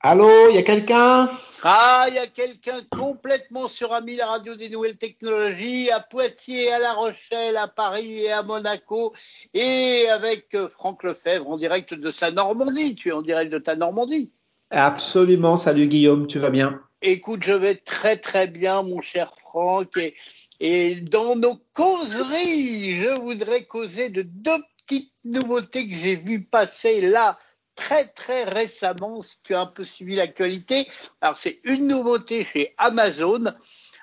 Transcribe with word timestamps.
Allô, 0.00 0.48
il 0.48 0.54
y 0.54 0.58
a 0.58 0.62
quelqu'un? 0.62 1.28
Ah, 1.64 2.06
il 2.06 2.14
y 2.14 2.18
a 2.18 2.28
quelqu'un 2.28 2.78
complètement 2.88 3.66
sur 3.66 3.92
Ami, 3.92 4.14
la 4.14 4.26
radio 4.26 4.54
des 4.54 4.70
nouvelles 4.70 4.96
technologies, 4.96 5.90
à 5.90 5.98
Poitiers, 5.98 6.70
à 6.70 6.78
La 6.78 6.92
Rochelle, 6.92 7.56
à 7.56 7.66
Paris 7.66 8.20
et 8.20 8.30
à 8.30 8.44
Monaco, 8.44 9.12
et 9.54 10.08
avec 10.08 10.54
euh, 10.54 10.68
Franck 10.68 11.02
Lefebvre 11.02 11.50
en 11.50 11.58
direct 11.58 11.94
de 11.94 12.10
sa 12.12 12.30
Normandie. 12.30 12.94
Tu 12.94 13.08
es 13.08 13.12
en 13.12 13.22
direct 13.22 13.52
de 13.52 13.58
ta 13.58 13.74
Normandie. 13.74 14.30
Absolument, 14.70 15.56
salut 15.56 15.88
Guillaume, 15.88 16.28
tu 16.28 16.38
vas 16.38 16.50
bien? 16.50 16.80
Écoute, 17.02 17.42
je 17.42 17.54
vais 17.54 17.74
très 17.74 18.18
très 18.18 18.46
bien, 18.46 18.84
mon 18.84 19.02
cher 19.02 19.32
Franck, 19.40 19.96
et, 19.96 20.14
et 20.60 20.94
dans 20.94 21.34
nos 21.34 21.56
causeries, 21.72 23.00
je 23.00 23.20
voudrais 23.20 23.64
causer 23.64 24.10
de 24.10 24.22
deux 24.22 24.62
petites 24.86 25.12
nouveautés 25.24 25.88
que 25.88 25.96
j'ai 25.96 26.14
vues 26.14 26.44
passer 26.44 27.00
là 27.00 27.36
très 27.78 28.08
très 28.08 28.42
récemment, 28.42 29.22
si 29.22 29.36
tu 29.44 29.54
as 29.54 29.60
un 29.60 29.66
peu 29.66 29.84
suivi 29.84 30.16
l'actualité. 30.16 30.88
Alors 31.20 31.38
c'est 31.38 31.60
une 31.62 31.86
nouveauté 31.86 32.44
chez 32.44 32.74
Amazon. 32.76 33.44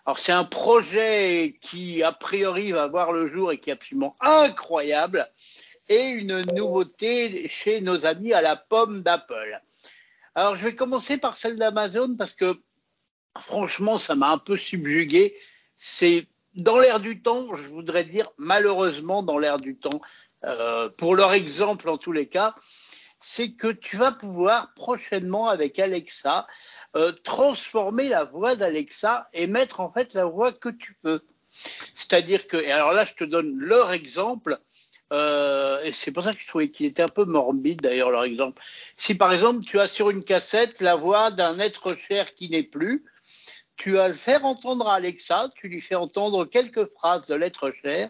Alors 0.06 0.18
c'est 0.18 0.32
un 0.32 0.46
projet 0.46 1.58
qui 1.62 2.02
a 2.02 2.14
priori 2.14 2.72
va 2.72 2.88
voir 2.88 3.12
le 3.12 3.28
jour 3.28 3.52
et 3.52 3.60
qui 3.60 3.70
est 3.70 3.74
absolument 3.74 4.16
incroyable. 4.22 5.30
Et 5.90 6.08
une 6.08 6.42
nouveauté 6.54 7.50
chez 7.50 7.82
nos 7.82 8.06
amis 8.06 8.34
à 8.34 8.42
la 8.42 8.56
pomme 8.56 9.04
d'Apple. 9.04 9.62
Alors 10.36 10.56
je 10.56 10.64
vais 10.64 10.76
commencer 10.76 11.18
par 11.18 11.36
celle 11.36 11.58
d'Amazon 11.58 12.16
parce 12.16 12.34
que 12.34 12.58
franchement 13.38 14.00
ça 14.00 14.16
m'a 14.16 14.30
un 14.30 14.38
peu 14.38 14.56
subjugué. 14.56 15.36
C'est 15.76 16.28
dans 16.56 16.80
l'air 16.80 17.02
du 17.02 17.22
temps, 17.22 17.58
je 17.58 17.68
voudrais 17.68 18.06
dire 18.06 18.30
malheureusement 18.38 19.22
dans 19.22 19.38
l'air 19.38 19.58
du 19.58 19.76
temps, 19.76 20.00
euh, 20.46 20.88
pour 20.90 21.16
leur 21.16 21.34
exemple 21.34 21.90
en 21.90 21.98
tous 21.98 22.14
les 22.14 22.28
cas, 22.28 22.56
c'est 23.20 23.52
que 23.52 23.68
tu 23.68 23.98
vas 23.98 24.12
pouvoir 24.12 24.74
prochainement 24.76 25.50
avec 25.50 25.80
Alexa 25.80 26.48
euh, 26.96 27.12
transformer 27.12 28.10
la 28.10 28.24
voix 28.24 28.56
d'Alexa 28.56 29.30
et 29.34 29.48
mettre 29.48 29.80
en 29.80 29.92
fait 29.92 30.14
la 30.14 30.26
voix 30.26 30.52
que 30.54 30.70
tu 30.70 30.96
veux. 31.04 31.26
C'est-à-dire 31.96 32.48
que, 32.48 32.58
et 32.58 32.72
alors 32.72 32.94
là, 32.94 33.06
je 33.06 33.14
te 33.14 33.24
donne 33.24 33.58
leur 33.58 33.92
exemple, 33.92 34.60
euh, 35.14 35.82
et 35.84 35.94
c'est 35.94 36.12
pour 36.12 36.24
ça 36.24 36.34
que 36.34 36.40
je 36.40 36.48
trouvais 36.48 36.70
qu'il 36.70 36.86
était 36.86 37.04
un 37.04 37.08
peu 37.08 37.26
morbide 37.26 37.82
d'ailleurs 37.82 38.12
leur 38.12 38.24
exemple. 38.24 38.62
Si 38.98 39.16
par 39.16 39.34
exemple 39.34 39.64
tu 39.64 39.80
as 39.80 39.88
sur 39.88 40.10
une 40.10 40.24
cassette 40.24 40.82
la 40.82 40.96
voix 40.96 41.32
d'un 41.32 41.60
être 41.60 41.96
cher 42.08 42.34
qui 42.34 42.50
n'est 42.50 42.64
plus, 42.64 43.06
tu 43.78 43.92
vas 43.92 44.08
le 44.08 44.14
faire 44.14 44.46
entendre 44.46 44.88
à 44.88 44.96
Alexa, 44.96 45.50
tu 45.56 45.68
lui 45.68 45.82
fais 45.82 45.96
entendre 45.96 46.46
quelques 46.46 46.86
phrases 46.94 47.26
de 47.26 47.36
l'être 47.36 47.72
cher, 47.84 48.10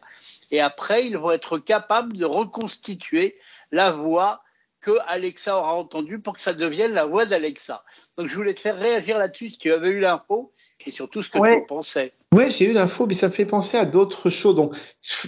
et 0.51 0.61
après 0.61 1.05
ils 1.05 1.17
vont 1.17 1.31
être 1.31 1.57
capables 1.57 2.15
de 2.15 2.25
reconstituer 2.25 3.37
la 3.71 3.91
voix 3.91 4.43
que 4.85 4.91
Alexa 5.07 5.57
aura 5.57 5.73
entendu 5.73 6.19
pour 6.19 6.35
que 6.35 6.41
ça 6.43 6.53
devienne 6.53 6.93
la 6.93 7.05
voix 7.05 7.25
d'Alexa. 7.25 7.83
Donc 8.17 8.27
je 8.27 8.35
voulais 8.35 8.53
te 8.53 8.59
faire 8.59 8.77
réagir 8.77 9.17
là-dessus 9.17 9.49
si 9.49 9.57
tu 9.57 9.71
avais 9.71 9.89
eu 9.89 9.99
l'info 9.99 10.51
et 10.85 10.91
surtout 10.91 11.23
ce 11.23 11.31
que 11.31 11.39
tu 11.39 11.51
en 11.51 11.61
pensais. 11.61 12.13
Oui, 12.35 12.51
j'ai 12.51 12.69
eu 12.69 12.73
l'info, 12.73 13.07
mais 13.07 13.15
ça 13.15 13.29
me 13.29 13.33
fait 13.33 13.45
penser 13.45 13.77
à 13.77 13.85
d'autres 13.85 14.29
choses. 14.29 14.55
Donc, 14.55 14.75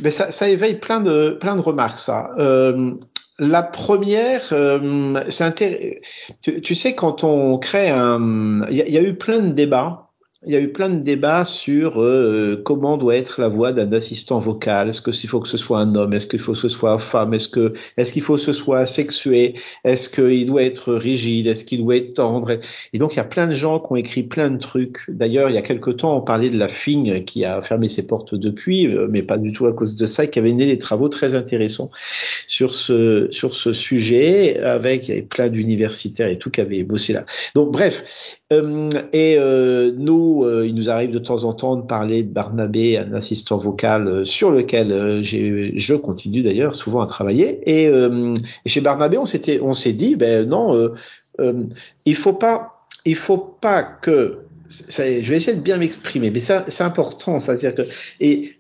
mais 0.02 0.11
ça, 0.11 0.31
ça, 0.31 0.47
éveille 0.47 0.75
plein 0.75 1.00
de 1.00 1.38
plein 1.41 1.55
de 1.55 1.61
remarques. 1.61 1.97
Ça. 1.97 2.30
Euh, 2.38 2.94
la 3.39 3.63
première, 3.63 4.47
euh, 4.52 5.23
c'est 5.30 5.55
tu, 6.41 6.61
tu, 6.61 6.75
sais 6.75 6.94
quand 6.94 7.23
on 7.23 7.58
crée 7.58 7.89
un, 7.89 8.63
il 8.69 8.78
y, 8.78 8.91
y, 8.91 8.97
a 8.97 9.02
eu 9.02 9.16
plein 9.16 9.39
de 9.39 9.53
débats 9.53 10.06
il 10.45 10.52
y 10.52 10.55
a 10.55 10.59
eu 10.59 10.71
plein 10.71 10.89
de 10.89 10.99
débats 10.99 11.45
sur 11.45 11.99
euh, 11.99 12.61
comment 12.63 12.97
doit 12.97 13.16
être 13.16 13.41
la 13.41 13.47
voix 13.47 13.73
d'un 13.73 13.91
assistant 13.91 14.39
vocal. 14.39 14.89
Est-ce 14.89 15.02
qu'il 15.02 15.29
faut 15.29 15.39
que 15.39 15.49
ce 15.49 15.57
soit 15.57 15.79
un 15.79 15.95
homme? 15.95 16.13
Est-ce 16.13 16.27
qu'il 16.27 16.39
faut 16.39 16.53
que 16.53 16.59
ce 16.59 16.69
soit 16.69 16.94
une 16.94 16.99
femme? 16.99 17.33
Est-ce 17.33 17.49
que 17.49 17.73
est-ce 17.97 18.13
qu'il 18.13 18.21
faut 18.21 18.35
que 18.35 18.41
ce 18.41 18.53
soit 18.53 18.85
sexué 18.85 19.55
Est-ce 19.83 20.09
qu'il 20.09 20.45
doit 20.45 20.61
être 20.61 20.94
rigide? 20.94 21.47
Est-ce 21.47 21.66
qu'il 21.66 21.83
doit 21.83 21.95
être 21.95 22.13
tendre? 22.13 22.59
Et 22.94 22.99
donc 22.99 23.13
il 23.13 23.17
y 23.17 23.19
a 23.19 23.23
plein 23.23 23.47
de 23.47 23.55
gens 23.55 23.79
qui 23.79 23.91
ont 23.91 23.95
écrit 23.95 24.23
plein 24.23 24.52
de 24.52 24.59
trucs. 24.59 24.99
D'ailleurs, 25.07 25.49
il 25.49 25.55
y 25.55 25.57
a 25.57 25.63
quelque 25.63 25.89
temps, 25.89 26.16
on 26.16 26.21
parlait 26.21 26.51
de 26.51 26.57
la 26.59 26.69
FING 26.69 27.25
qui 27.25 27.44
a 27.44 27.61
fermé 27.63 27.89
ses 27.89 28.05
portes 28.05 28.35
depuis, 28.35 28.85
euh, 28.85 29.07
mais 29.09 29.23
pas 29.23 29.38
du 29.38 29.51
tout 29.51 29.66
à 29.66 29.73
cause 29.73 29.95
de 29.95 30.05
ça, 30.05 30.27
qui 30.27 30.38
avait 30.38 30.51
mené 30.51 30.67
des 30.67 30.78
travaux 30.78 31.09
très 31.09 31.33
intéressants 31.33 31.89
sur 32.47 32.75
ce 32.75 33.28
sur 33.31 33.56
ce 33.56 33.73
sujet 33.73 34.59
avec 34.59 35.29
plein 35.29 35.50
d'universitaires 35.50 36.28
et 36.28 36.38
tout 36.38 36.51
qui 36.51 36.62
avaient 36.62 36.83
bossé 36.83 37.13
là. 37.13 37.25
Donc 37.56 37.72
bref, 37.72 38.03
euh, 38.53 38.89
et 39.12 39.35
euh, 39.38 39.91
nous, 39.97 40.26
euh, 40.45 40.67
il 40.67 40.75
nous 40.75 40.89
arrive 40.89 41.11
de 41.11 41.19
temps 41.19 41.43
en 41.43 41.53
temps 41.53 41.75
de 41.75 41.85
parler 41.85 42.23
de 42.23 42.31
Barnabé, 42.31 42.97
un 42.97 43.13
assistant 43.13 43.57
vocal 43.57 44.07
euh, 44.07 44.25
sur 44.25 44.51
lequel 44.51 44.91
euh, 44.91 45.23
je 45.23 45.93
continue 45.95 46.41
d'ailleurs 46.41 46.75
souvent 46.75 47.01
à 47.01 47.07
travailler. 47.07 47.61
Et, 47.65 47.91
chez 48.65 48.81
Barnabé, 48.81 49.17
on 49.17 49.25
s'est 49.73 49.93
dit, 49.93 50.15
ben 50.15 50.47
non, 50.47 50.91
il 52.05 52.15
faut 52.15 52.33
pas, 52.33 52.85
faut 53.15 53.38
pas 53.38 53.83
que 53.83 54.39
ça, 54.69 55.03
je 55.05 55.29
vais 55.29 55.38
essayer 55.38 55.55
de 55.55 55.61
bien 55.61 55.77
m'exprimer, 55.77 56.29
mais 56.29 56.41
ça, 56.41 56.65
c'est 56.67 56.83
important, 56.83 57.39
c'est-à-dire 57.39 57.73
que 57.73 57.83
et 58.19 58.57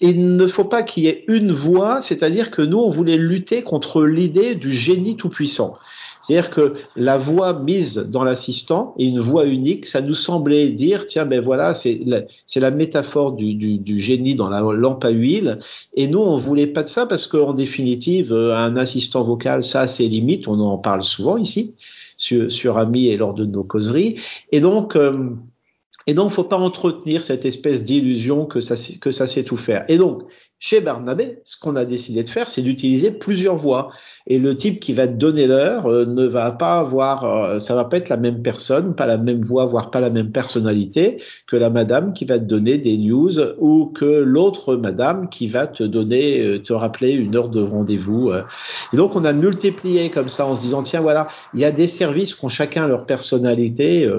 il 0.00 0.36
ne 0.36 0.46
faut 0.46 0.64
pas 0.64 0.82
qu'il 0.82 1.04
y 1.04 1.08
ait 1.08 1.24
une 1.28 1.52
voix, 1.52 2.02
c'est-à-dire 2.02 2.50
que 2.50 2.62
nous, 2.62 2.78
on 2.78 2.90
voulait 2.90 3.16
lutter 3.16 3.62
contre 3.62 4.04
l'idée 4.04 4.54
du 4.54 4.72
génie 4.72 5.16
tout-puissant. 5.16 5.78
C'est-à-dire 6.22 6.50
que 6.50 6.74
la 6.96 7.18
voix 7.18 7.52
mise 7.52 7.96
dans 7.96 8.24
l'assistant 8.24 8.94
et 8.98 9.06
une 9.06 9.20
voix 9.20 9.46
unique, 9.46 9.86
ça 9.86 10.00
nous 10.00 10.14
semblait 10.14 10.70
dire, 10.70 11.06
tiens, 11.06 11.26
ben 11.26 11.40
voilà, 11.40 11.74
c'est 11.74 12.00
la, 12.04 12.22
la 12.56 12.70
métaphore 12.70 13.32
du, 13.32 13.54
du, 13.54 13.78
du, 13.78 14.00
génie 14.00 14.34
dans 14.34 14.50
la 14.50 14.60
lampe 14.60 15.04
à 15.04 15.10
huile. 15.10 15.58
Et 15.94 16.08
nous, 16.08 16.18
on 16.18 16.36
voulait 16.36 16.66
pas 16.66 16.82
de 16.82 16.88
ça 16.88 17.06
parce 17.06 17.26
qu'en 17.26 17.54
définitive, 17.54 18.32
euh, 18.32 18.56
un 18.56 18.76
assistant 18.76 19.22
vocal, 19.24 19.62
ça 19.62 19.82
a 19.82 19.86
ses 19.86 20.08
limites. 20.08 20.48
On 20.48 20.58
en 20.60 20.78
parle 20.78 21.02
souvent 21.02 21.36
ici 21.36 21.74
sur, 22.16 22.50
sur 22.50 22.78
Ami 22.78 23.06
et 23.06 23.16
lors 23.16 23.34
de 23.34 23.44
nos 23.44 23.64
causeries. 23.64 24.16
Et 24.52 24.60
donc, 24.60 24.96
euh, 24.96 25.30
et 26.06 26.14
donc, 26.14 26.30
faut 26.30 26.44
pas 26.44 26.56
entretenir 26.56 27.24
cette 27.24 27.44
espèce 27.44 27.84
d'illusion 27.84 28.46
que 28.46 28.60
ça, 28.60 28.76
que 29.00 29.10
ça 29.10 29.26
sait 29.26 29.42
tout 29.42 29.56
faire. 29.56 29.84
Et 29.88 29.98
donc, 29.98 30.22
chez 30.58 30.80
Barnabé, 30.80 31.40
ce 31.44 31.60
qu'on 31.60 31.76
a 31.76 31.84
décidé 31.84 32.22
de 32.24 32.30
faire, 32.30 32.48
c'est 32.48 32.62
d'utiliser 32.62 33.10
plusieurs 33.10 33.56
voix. 33.56 33.90
Et 34.26 34.38
le 34.38 34.54
type 34.54 34.80
qui 34.80 34.94
va 34.94 35.06
te 35.06 35.12
donner 35.12 35.46
l'heure 35.46 35.86
euh, 35.86 36.06
ne 36.06 36.24
va 36.24 36.50
pas 36.50 36.78
avoir, 36.78 37.24
euh, 37.24 37.58
ça 37.58 37.74
va 37.74 37.84
pas 37.84 37.98
être 37.98 38.08
la 38.08 38.16
même 38.16 38.42
personne, 38.42 38.96
pas 38.96 39.06
la 39.06 39.18
même 39.18 39.42
voix, 39.42 39.66
voire 39.66 39.90
pas 39.90 40.00
la 40.00 40.08
même 40.08 40.32
personnalité 40.32 41.22
que 41.46 41.56
la 41.56 41.68
madame 41.68 42.14
qui 42.14 42.24
va 42.24 42.38
te 42.38 42.44
donner 42.44 42.78
des 42.78 42.96
news 42.96 43.38
ou 43.58 43.86
que 43.86 44.06
l'autre 44.06 44.76
madame 44.76 45.28
qui 45.28 45.46
va 45.46 45.66
te 45.66 45.84
donner, 45.84 46.40
euh, 46.40 46.58
te 46.58 46.72
rappeler 46.72 47.10
une 47.10 47.36
heure 47.36 47.50
de 47.50 47.62
rendez-vous. 47.62 48.32
Et 48.92 48.96
donc 48.96 49.14
on 49.14 49.24
a 49.26 49.34
multiplié 49.34 50.10
comme 50.10 50.30
ça 50.30 50.46
en 50.46 50.54
se 50.54 50.62
disant 50.62 50.82
tiens 50.82 51.02
voilà, 51.02 51.28
il 51.52 51.60
y 51.60 51.64
a 51.64 51.70
des 51.70 51.86
services 51.86 52.34
qui 52.34 52.44
ont 52.44 52.48
chacun 52.48 52.88
leur 52.88 53.04
personnalité. 53.04 54.10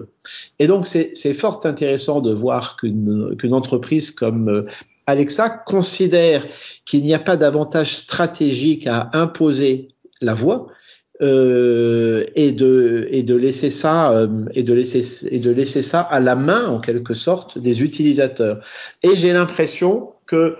Et 0.59 0.67
donc 0.67 0.85
c'est 0.85 1.33
fort 1.33 1.61
intéressant 1.65 2.21
de 2.21 2.31
voir 2.31 2.77
qu'une 2.77 3.35
qu'une 3.37 3.53
entreprise 3.53 4.11
comme 4.11 4.65
Alexa 5.07 5.49
considère 5.49 6.45
qu'il 6.85 7.03
n'y 7.03 7.13
a 7.13 7.19
pas 7.19 7.37
d'avantage 7.37 7.95
stratégique 7.95 8.85
à 8.87 9.09
imposer 9.13 9.89
la 10.21 10.33
voix 10.33 10.67
euh, 11.21 12.25
et 12.35 12.51
de 12.51 13.35
laisser 13.35 13.71
ça 13.71 14.07
à 16.01 16.19
la 16.19 16.35
main 16.35 16.67
en 16.67 16.79
quelque 16.79 17.13
sorte 17.13 17.57
des 17.57 17.81
utilisateurs. 17.81 18.59
Et 19.01 19.15
j'ai 19.15 19.33
l'impression 19.33 20.11
que 20.27 20.57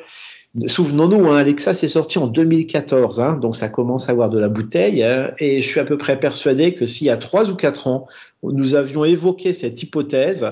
Souvenons-nous, 0.65 1.27
hein, 1.27 1.37
Alexa 1.37 1.73
c'est 1.75 1.87
sorti 1.87 2.17
en 2.17 2.25
2014, 2.25 3.19
hein, 3.19 3.37
donc 3.37 3.55
ça 3.55 3.69
commence 3.69 4.09
à 4.09 4.13
avoir 4.13 4.31
de 4.31 4.39
la 4.39 4.49
bouteille, 4.49 5.03
hein, 5.03 5.31
et 5.37 5.61
je 5.61 5.67
suis 5.67 5.79
à 5.79 5.85
peu 5.85 5.99
près 5.99 6.19
persuadé 6.19 6.73
que 6.73 6.87
s'il 6.87 7.05
y 7.05 7.11
a 7.11 7.17
trois 7.17 7.51
ou 7.51 7.55
quatre 7.55 7.85
ans, 7.85 8.07
nous 8.41 8.73
avions 8.73 9.05
évoqué 9.05 9.53
cette 9.53 9.83
hypothèse, 9.83 10.49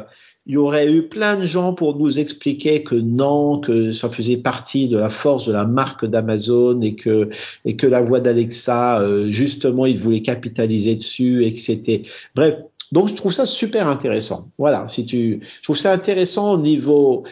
il 0.48 0.54
y 0.54 0.58
aurait 0.58 0.92
eu 0.92 1.08
plein 1.08 1.38
de 1.40 1.46
gens 1.46 1.74
pour 1.74 1.98
nous 1.98 2.20
expliquer 2.20 2.84
que 2.84 2.96
non, 2.96 3.60
que 3.60 3.92
ça 3.92 4.10
faisait 4.10 4.38
partie 4.38 4.88
de 4.88 4.98
la 4.98 5.10
force 5.10 5.48
de 5.48 5.54
la 5.54 5.66
marque 5.66 6.06
d'Amazon 6.06 6.82
et 6.82 6.96
que 6.96 7.30
et 7.66 7.76
que 7.76 7.88
la 7.88 8.02
voix 8.02 8.20
d'Alexa, 8.20 9.00
euh, 9.02 9.30
justement, 9.30 9.86
ils 9.86 9.98
voulaient 9.98 10.22
capitaliser 10.22 10.96
dessus 10.96 11.46
et 11.46 11.54
que 11.54 11.60
c'était 11.60 12.04
bref. 12.36 12.56
Donc 12.92 13.08
je 13.10 13.16
trouve 13.16 13.34
ça 13.34 13.46
super 13.48 13.88
intéressant. 13.88 14.52
Voilà, 14.60 14.88
si 14.88 15.06
tu, 15.06 15.42
je 15.42 15.64
trouve 15.64 15.78
ça 15.78 15.92
intéressant 15.92 16.54
au 16.54 16.58
niveau 16.60 17.26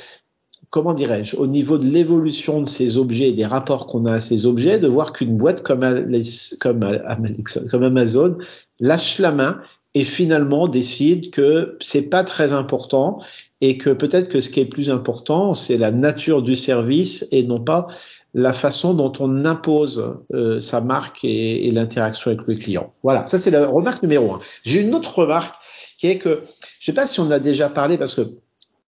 comment 0.72 0.96
dirais-je, 0.96 1.36
au 1.36 1.46
niveau 1.46 1.78
de 1.78 1.86
l'évolution 1.86 2.60
de 2.62 2.68
ces 2.68 2.98
objets, 2.98 3.32
des 3.32 3.46
rapports 3.46 3.86
qu'on 3.86 4.08
a 4.08 4.14
à 4.14 4.20
ces 4.20 4.48
objets, 4.48 4.80
de 4.80 4.88
voir 4.88 5.14
qu'une 5.14 5.38
boîte 5.38 5.62
comme, 5.62 5.82
comme, 6.60 6.90
comme 7.70 7.84
Amazon 7.84 8.40
lâche 8.80 9.20
la 9.20 9.32
main 9.32 9.62
et 9.96 10.04
finalement 10.04 10.68
décide 10.68 11.32
que 11.32 11.78
c'est 11.80 12.10
pas 12.10 12.24
très 12.24 12.54
important 12.54 13.22
et 13.62 13.78
que 13.78 13.92
peut-être 13.92 14.28
que 14.28 14.42
ce 14.42 14.50
qui 14.50 14.60
est 14.60 14.66
plus 14.66 14.90
important, 14.90 15.54
c'est 15.54 15.78
la 15.78 15.92
nature 15.92 16.42
du 16.42 16.56
service 16.56 17.28
et 17.32 17.44
non 17.44 17.60
pas 17.60 17.88
la 18.34 18.54
façon 18.54 18.94
dont 18.96 19.14
on 19.20 19.46
impose 19.46 20.18
euh, 20.34 20.60
sa 20.60 20.82
marque 20.82 21.24
et, 21.24 21.68
et 21.68 21.72
l'interaction 21.72 22.32
avec 22.32 22.48
le 22.48 22.56
client. 22.56 22.92
Voilà, 23.04 23.26
ça 23.26 23.38
c'est 23.40 23.52
la 23.52 23.68
remarque 23.68 24.02
numéro 24.02 24.34
un. 24.34 24.40
J'ai 24.64 24.82
une 24.82 24.96
autre 24.96 25.20
remarque 25.20 25.56
qui 25.98 26.08
est 26.08 26.18
que, 26.18 26.42
je 26.80 26.86
sais 26.86 26.94
pas 26.94 27.06
si 27.06 27.20
on 27.20 27.30
a 27.30 27.40
déjà 27.40 27.70
parlé 27.70 27.98
parce 27.98 28.16
que 28.16 28.22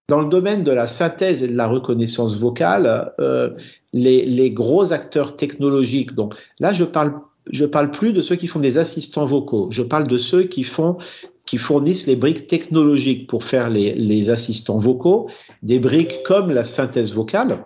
dans 0.07 0.21
le 0.21 0.29
domaine 0.29 0.63
de 0.63 0.71
la 0.71 0.87
synthèse 0.87 1.43
et 1.43 1.47
de 1.47 1.55
la 1.55 1.67
reconnaissance 1.67 2.37
vocale, 2.37 3.13
euh, 3.19 3.51
les, 3.93 4.25
les, 4.25 4.51
gros 4.51 4.93
acteurs 4.93 5.35
technologiques, 5.35 6.13
donc 6.13 6.35
là 6.59 6.73
je 6.73 6.83
parle 6.83 7.13
je 7.51 7.65
parle 7.65 7.91
plus 7.91 8.13
de 8.13 8.21
ceux 8.21 8.35
qui 8.35 8.47
font 8.47 8.59
des 8.59 8.77
assistants 8.77 9.25
vocaux. 9.25 9.67
Je 9.71 9.83
parle 9.83 10.07
de 10.07 10.17
ceux 10.17 10.43
qui 10.43 10.63
font 10.63 10.97
qui 11.45 11.57
fournissent 11.57 12.07
les 12.07 12.15
briques 12.15 12.47
technologiques 12.47 13.27
pour 13.27 13.43
faire 13.43 13.69
les, 13.69 13.93
les 13.93 14.31
assistants 14.31 14.79
vocaux, 14.79 15.29
des 15.61 15.77
briques 15.77 16.23
comme 16.23 16.49
la 16.49 16.63
synthèse 16.63 17.13
vocale. 17.13 17.63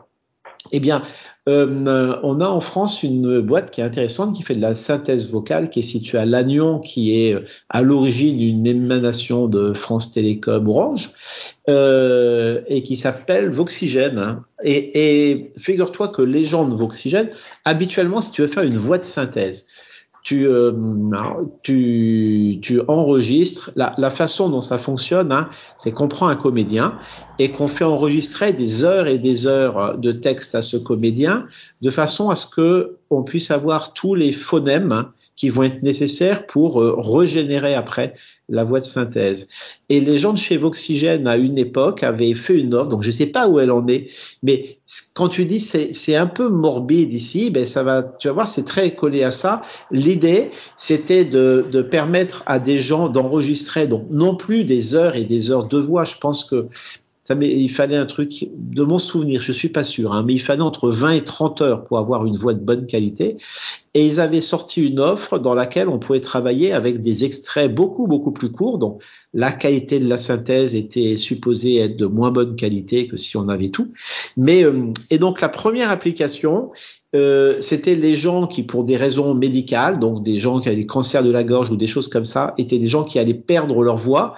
Eh 0.74 0.82
bien, 0.82 1.04
euh, 1.50 2.20
on 2.24 2.42
a 2.42 2.48
en 2.48 2.60
France 2.60 3.02
une 3.04 3.42
boîte 3.42 3.72
qui 3.72 3.82
est 3.82 3.84
intéressante 3.84 4.36
qui 4.36 4.44
fait 4.44 4.56
de 4.56 4.62
la 4.62 4.76
synthèse 4.76 5.32
vocale, 5.32 5.70
qui 5.70 5.80
est 5.80 5.84
située 5.84 6.18
à 6.18 6.26
Lannion, 6.26 6.80
qui 6.80 7.24
est 7.24 7.34
euh, 7.34 7.46
à 7.70 7.82
l'origine 7.82 8.42
une 8.42 8.68
émanation 8.68 9.48
de 9.48 9.74
France 9.74 10.12
Télécom 10.12 10.68
Orange, 10.68 11.12
euh, 11.70 12.62
et 12.68 12.84
qui 12.84 12.98
s'appelle 12.98 13.50
Voxygène. 13.50 14.18
Hein. 14.18 14.46
Et, 14.64 15.30
et 15.30 15.54
figure-toi 15.58 16.10
que 16.10 16.22
les 16.22 16.46
gens 16.46 16.68
de 16.68 16.76
Voxygène, 16.76 17.30
habituellement, 17.66 18.22
si 18.22 18.32
tu 18.32 18.42
veux 18.42 18.48
faire 18.48 18.64
une 18.64 18.78
voix 18.78 18.98
de 18.98 19.06
synthèse, 19.06 19.68
tu, 20.30 20.46
euh, 20.46 20.72
tu, 21.64 22.60
tu 22.62 22.82
enregistres. 22.88 23.72
La, 23.76 23.96
la, 23.98 24.12
façon 24.12 24.48
dont 24.48 24.62
ça 24.62 24.78
fonctionne, 24.78 25.32
hein, 25.32 25.50
c'est 25.80 25.92
qu'on 25.92 26.08
prend 26.08 26.28
un 26.28 26.36
comédien 26.36 27.00
et 27.40 27.50
qu'on 27.50 27.68
fait 27.68 27.84
enregistrer 27.84 28.54
des 28.54 28.84
heures 28.84 29.08
et 29.08 29.18
des 29.18 29.48
heures 29.48 29.98
de 29.98 30.12
texte 30.12 30.54
à 30.54 30.62
ce 30.62 30.78
comédien, 30.78 31.48
de 31.82 31.90
façon 31.90 32.30
à 32.30 32.36
ce 32.36 32.46
que 32.46 32.98
on 33.10 33.24
puisse 33.24 33.50
avoir 33.50 33.94
tous 33.94 34.14
les 34.14 34.32
phonèmes 34.32 35.06
qui 35.40 35.50
vont 35.50 35.64
être 35.64 35.82
nécessaires 35.84 36.46
pour 36.46 36.82
euh, 36.82 36.96
régénérer 37.00 37.74
après 37.74 38.14
la 38.50 38.64
voix 38.64 38.82
de 38.82 38.86
synthèse. 38.86 39.48
Et 39.88 40.02
les 40.02 40.18
gens 40.18 40.34
de 40.34 40.38
chez 40.38 40.58
Voxygène, 40.58 41.28
à 41.28 41.38
une 41.38 41.58
époque, 41.58 42.04
avaient 42.04 42.34
fait 42.34 42.56
une 42.56 42.74
offre, 42.74 42.90
donc 42.90 43.04
je 43.04 43.08
ne 43.08 43.14
sais 43.14 43.28
pas 43.28 43.48
où 43.48 43.60
elle 43.60 43.72
en 43.72 43.88
est, 43.88 44.10
mais 44.44 44.80
quand 45.16 45.30
tu 45.30 45.46
dis 45.46 45.60
c'est 45.60 46.16
un 46.16 46.26
peu 46.28 46.50
morbide 46.50 47.14
ici, 47.14 47.52
ben 47.52 47.66
ça 47.68 47.84
va, 47.84 48.04
tu 48.20 48.28
vas 48.28 48.34
voir, 48.34 48.48
c'est 48.50 48.66
très 48.66 48.96
collé 48.96 49.24
à 49.24 49.32
ça. 49.32 49.62
L'idée, 49.92 50.50
c'était 50.78 51.26
de, 51.26 51.66
de 51.72 51.82
permettre 51.82 52.44
à 52.46 52.60
des 52.60 52.80
gens 52.80 53.08
d'enregistrer, 53.08 53.88
donc 53.88 54.08
non 54.10 54.36
plus 54.36 54.66
des 54.66 54.96
heures 54.96 55.16
et 55.16 55.24
des 55.24 55.52
heures 55.52 55.68
de 55.68 55.78
voix. 55.78 56.04
Je 56.04 56.16
pense 56.20 56.44
que 56.44 56.68
il 57.42 57.70
fallait 57.70 57.96
un 57.96 58.06
truc, 58.06 58.50
de 58.56 58.84
mon 58.84 58.98
souvenir, 58.98 59.42
je 59.42 59.52
suis 59.52 59.70
pas 59.70 59.84
sûr, 59.84 60.14
hein, 60.14 60.24
mais 60.26 60.34
il 60.34 60.40
fallait 60.40 60.62
entre 60.62 60.90
20 60.90 61.12
et 61.12 61.24
30 61.24 61.62
heures 61.62 61.84
pour 61.86 62.00
avoir 62.00 62.26
une 62.26 62.38
voix 62.38 62.54
de 62.54 62.60
bonne 62.60 62.88
qualité. 62.88 63.38
Et 63.94 64.06
ils 64.06 64.20
avaient 64.20 64.42
sorti 64.42 64.88
une 64.88 65.00
offre 65.00 65.40
dans 65.40 65.56
laquelle 65.56 65.90
on 65.90 66.00
pouvait 66.00 66.22
travailler 66.22 66.72
avec 66.74 67.02
des 67.02 67.26
extraits 67.26 67.74
beaucoup, 67.74 68.08
beaucoup 68.08 68.32
plus 68.32 68.52
courts. 68.52 68.78
Donc, 68.78 69.02
la 69.34 69.52
qualité 69.52 70.00
de 70.00 70.08
la 70.08 70.18
synthèse 70.18 70.76
était 70.76 71.18
supposée 71.18 71.78
être 71.78 71.98
de 71.98 72.06
moins 72.06 72.32
bonne 72.32 72.56
qualité 72.56 73.08
que 73.08 73.18
si 73.18 73.38
on 73.38 73.48
avait 73.50 73.70
tout. 73.70 73.94
Mais, 74.38 74.64
euh, 74.64 74.92
et 75.10 75.18
donc, 75.18 75.42
la 75.42 75.50
première 75.50 75.90
application, 75.90 76.72
euh, 77.16 77.58
c'était 77.62 77.96
les 77.96 78.16
gens 78.16 78.48
qui, 78.48 78.64
pour 78.64 78.84
des 78.84 78.98
raisons 78.98 79.34
médicales, 79.34 80.00
donc 80.00 80.24
des 80.24 80.40
gens 80.40 80.60
qui 80.60 80.68
avaient 80.70 80.78
des 80.78 80.86
cancers 80.86 81.24
de 81.24 81.32
la 81.32 81.44
gorge 81.44 81.72
ou 81.72 81.76
des 81.76 81.88
choses 81.88 82.08
comme 82.08 82.26
ça, 82.26 82.54
étaient 82.58 82.80
des 82.80 82.90
gens 82.90 83.04
qui 83.04 83.20
allaient 83.20 83.34
perdre 83.34 83.82
leur 83.82 83.98
voix. 83.98 84.36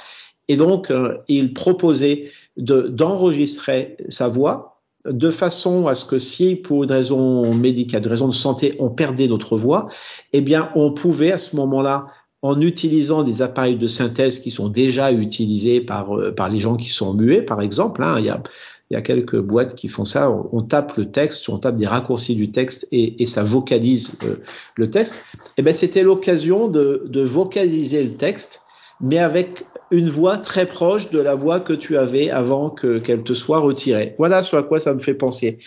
Et 0.51 0.57
donc, 0.57 0.91
euh, 0.91 1.17
ils 1.29 1.53
proposaient 1.53 2.29
d'enregistrer 2.57 3.95
sa 4.09 4.27
voix 4.27 4.81
de 5.05 5.31
façon 5.31 5.87
à 5.87 5.95
ce 5.95 6.03
que 6.03 6.19
si 6.19 6.57
pour 6.57 6.83
une 6.83 6.91
raison 6.91 7.53
médicale, 7.53 8.01
de 8.01 8.09
raison 8.09 8.27
de 8.27 8.33
santé, 8.33 8.75
on 8.77 8.89
perdait 8.89 9.29
notre 9.29 9.57
voix, 9.57 9.87
eh 10.33 10.41
bien, 10.41 10.69
on 10.75 10.91
pouvait 10.91 11.31
à 11.31 11.37
ce 11.37 11.55
moment-là, 11.55 12.07
en 12.41 12.59
utilisant 12.59 13.23
des 13.23 13.41
appareils 13.41 13.77
de 13.77 13.87
synthèse 13.87 14.39
qui 14.39 14.51
sont 14.51 14.67
déjà 14.67 15.13
utilisés 15.13 15.79
par, 15.79 16.17
euh, 16.17 16.35
par 16.35 16.49
les 16.49 16.59
gens 16.59 16.75
qui 16.75 16.89
sont 16.89 17.13
muets, 17.13 17.43
par 17.43 17.61
exemple, 17.61 18.03
hein, 18.03 18.15
il, 18.19 18.25
y 18.25 18.29
a, 18.29 18.43
il 18.89 18.95
y 18.95 18.97
a 18.97 19.01
quelques 19.01 19.39
boîtes 19.39 19.75
qui 19.75 19.87
font 19.87 20.03
ça, 20.03 20.29
on, 20.29 20.63
tape 20.63 20.97
le 20.97 21.09
texte, 21.11 21.47
on 21.47 21.59
tape 21.59 21.77
des 21.77 21.87
raccourcis 21.87 22.35
du 22.35 22.51
texte 22.51 22.89
et, 22.91 23.23
et 23.23 23.25
ça 23.25 23.45
vocalise 23.45 24.19
euh, 24.23 24.35
le 24.75 24.91
texte. 24.91 25.23
Eh 25.55 25.61
bien, 25.61 25.71
c'était 25.71 26.03
l'occasion 26.03 26.67
de, 26.67 27.05
de 27.07 27.21
vocaliser 27.21 28.03
le 28.03 28.15
texte 28.15 28.63
mais 29.01 29.17
avec 29.17 29.65
une 29.91 30.09
voix 30.09 30.37
très 30.37 30.65
proche 30.65 31.09
de 31.09 31.19
la 31.19 31.35
voix 31.35 31.59
que 31.59 31.73
tu 31.73 31.97
avais 31.97 32.29
avant 32.29 32.69
que 32.69 32.99
qu'elle 32.99 33.23
te 33.23 33.33
soit 33.33 33.59
retirée. 33.59 34.15
Voilà 34.17 34.43
sur 34.43 34.65
quoi 34.67 34.79
ça 34.79 34.93
me 34.93 34.99
fait 34.99 35.13
penser. 35.13 35.59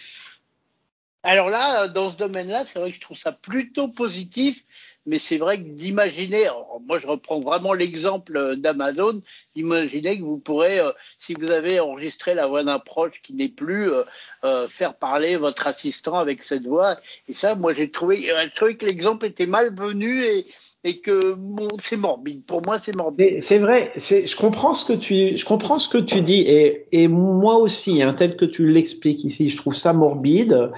Alors 1.27 1.49
là, 1.49 1.89
dans 1.89 2.11
ce 2.11 2.17
domaine-là, 2.17 2.67
c'est 2.67 2.79
vrai 2.79 2.91
que 2.91 2.97
je 2.97 3.01
trouve 3.01 3.17
ça 3.17 3.33
plutôt 3.33 3.89
positif, 3.89 4.63
mais 5.07 5.19
c'est 5.19 5.39
vrai 5.39 5.57
que 5.57 5.69
d'imaginer, 5.69 6.49
moi 6.87 6.99
je 6.99 7.07
reprends 7.07 7.41
vraiment 7.41 7.73
l'exemple 7.73 8.57
d'Amazon, 8.57 9.23
d'imaginer 9.55 10.19
que 10.19 10.23
vous 10.23 10.37
pourrez, 10.37 10.81
euh, 10.81 10.93
si 11.19 11.33
vous 11.33 11.51
avez 11.51 11.81
enregistré 11.81 12.35
la 12.35 12.47
voix 12.47 12.63
d'un 12.63 12.79
proche 12.79 13.23
qui 13.23 13.33
n'est 13.33 13.49
plus, 13.49 13.91
euh, 13.91 14.03
euh, 14.45 14.69
faire 14.69 14.95
parler 14.95 15.37
votre 15.37 15.67
assistant 15.67 16.19
avec 16.19 16.43
cette 16.43 16.67
voix. 16.67 16.97
Et 17.27 17.33
ça, 17.33 17.55
moi 17.55 17.73
j'ai 17.73 17.91
trouvé, 17.91 18.19
j'ai 18.19 18.51
trouvé 18.55 18.77
que 18.77 18.85
l'exemple 18.85 19.25
était 19.25 19.47
malvenu 19.47 20.25
et, 20.25 20.47
et 20.85 20.99
que 21.01 21.33
bon, 21.33 21.69
c'est 21.79 21.97
morbide. 21.97 22.45
Pour 22.45 22.63
moi, 22.65 22.79
c'est 22.79 22.95
morbide. 22.95 23.43
C'est 23.43 23.59
vrai. 23.59 23.93
Je 23.97 24.37
comprends 24.37 24.75
ce 24.75 24.85
que 24.85 24.93
tu, 24.93 25.37
je 25.39 25.45
comprends 25.45 25.79
ce 25.79 25.89
que 25.89 25.99
tu 25.99 26.21
dis, 26.21 26.41
et, 26.41 26.87
et 26.93 27.09
moi 27.09 27.57
aussi, 27.57 28.03
hein, 28.03 28.13
tel 28.13 28.37
que 28.37 28.45
tu 28.45 28.71
l'expliques 28.71 29.25
ici, 29.25 29.49
je 29.49 29.57
trouve 29.57 29.75
ça 29.75 29.95
morbide. 29.95 30.71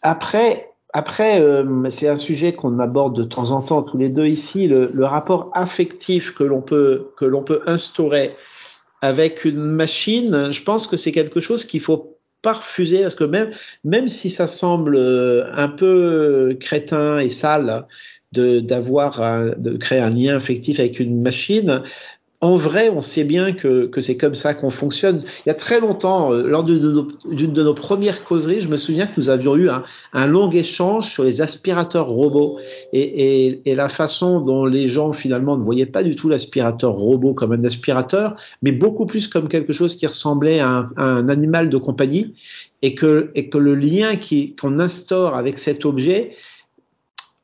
Après, 0.00 0.70
après, 0.94 1.42
euh, 1.42 1.90
c'est 1.90 2.08
un 2.08 2.16
sujet 2.16 2.54
qu'on 2.54 2.78
aborde 2.78 3.14
de 3.14 3.24
temps 3.24 3.50
en 3.50 3.60
temps 3.60 3.82
tous 3.82 3.98
les 3.98 4.08
deux 4.08 4.26
ici, 4.26 4.66
le, 4.66 4.90
le 4.92 5.04
rapport 5.04 5.50
affectif 5.52 6.34
que 6.34 6.44
l'on 6.44 6.62
peut 6.62 7.10
que 7.18 7.26
l'on 7.26 7.42
peut 7.42 7.60
instaurer 7.66 8.34
avec 9.02 9.44
une 9.44 9.60
machine. 9.60 10.50
Je 10.50 10.62
pense 10.62 10.86
que 10.86 10.96
c'est 10.96 11.12
quelque 11.12 11.40
chose 11.40 11.66
qu'il 11.66 11.82
faut 11.82 12.16
pas 12.40 12.54
refuser 12.54 13.02
parce 13.02 13.16
que 13.16 13.24
même 13.24 13.50
même 13.84 14.08
si 14.08 14.30
ça 14.30 14.48
semble 14.48 14.96
euh, 14.96 15.44
un 15.52 15.68
peu 15.68 16.56
crétin 16.58 17.18
et 17.18 17.28
sale 17.28 17.86
de 18.32 18.60
d'avoir 18.60 19.20
de 19.56 19.76
créer 19.76 20.00
un 20.00 20.10
lien 20.10 20.36
affectif 20.36 20.80
avec 20.80 21.00
une 21.00 21.22
machine. 21.22 21.82
En 22.40 22.56
vrai, 22.56 22.88
on 22.88 23.00
sait 23.00 23.24
bien 23.24 23.52
que, 23.52 23.86
que 23.86 24.00
c'est 24.00 24.16
comme 24.16 24.36
ça 24.36 24.54
qu'on 24.54 24.70
fonctionne. 24.70 25.24
Il 25.44 25.48
y 25.48 25.50
a 25.50 25.54
très 25.54 25.80
longtemps, 25.80 26.32
euh, 26.32 26.46
lors 26.46 26.62
d'une 26.62 26.78
de, 26.78 27.46
de, 27.46 27.62
nos 27.64 27.74
premières 27.74 28.22
causeries, 28.22 28.62
je 28.62 28.68
me 28.68 28.76
souviens 28.76 29.08
que 29.08 29.14
nous 29.16 29.28
avions 29.28 29.56
eu 29.56 29.68
un, 29.68 29.82
un 30.12 30.26
long 30.28 30.48
échange 30.52 31.10
sur 31.10 31.24
les 31.24 31.42
aspirateurs 31.42 32.06
robots 32.06 32.60
et, 32.92 33.60
et, 33.66 33.74
la 33.74 33.88
façon 33.88 34.40
dont 34.40 34.66
les 34.66 34.86
gens 34.86 35.12
finalement 35.12 35.56
ne 35.56 35.64
voyaient 35.64 35.84
pas 35.84 36.04
du 36.04 36.14
tout 36.14 36.28
l'aspirateur 36.28 36.92
robot 36.92 37.34
comme 37.34 37.50
un 37.50 37.64
aspirateur, 37.64 38.36
mais 38.62 38.70
beaucoup 38.70 39.06
plus 39.06 39.26
comme 39.26 39.48
quelque 39.48 39.72
chose 39.72 39.96
qui 39.96 40.06
ressemblait 40.06 40.60
à 40.60 40.68
un, 40.68 40.90
à 40.96 41.04
un 41.06 41.28
animal 41.28 41.68
de 41.68 41.76
compagnie 41.76 42.34
et 42.82 42.94
que, 42.94 43.32
et 43.34 43.48
que 43.48 43.58
le 43.58 43.74
lien 43.74 44.12
qu'on 44.60 44.78
instaure 44.78 45.34
avec 45.34 45.58
cet 45.58 45.84
objet 45.84 46.36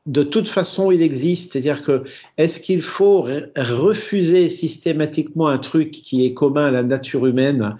de 0.05 0.23
toute 0.23 0.47
façon, 0.47 0.91
il 0.91 1.01
existe. 1.01 1.53
C'est-à-dire 1.53 1.83
que 1.83 2.03
est-ce 2.37 2.59
qu'il 2.59 2.81
faut 2.81 3.27
refuser 3.55 4.49
systématiquement 4.49 5.47
un 5.47 5.57
truc 5.57 5.91
qui 5.91 6.25
est 6.25 6.33
commun 6.33 6.65
à 6.65 6.71
la 6.71 6.83
nature 6.83 7.25
humaine? 7.25 7.77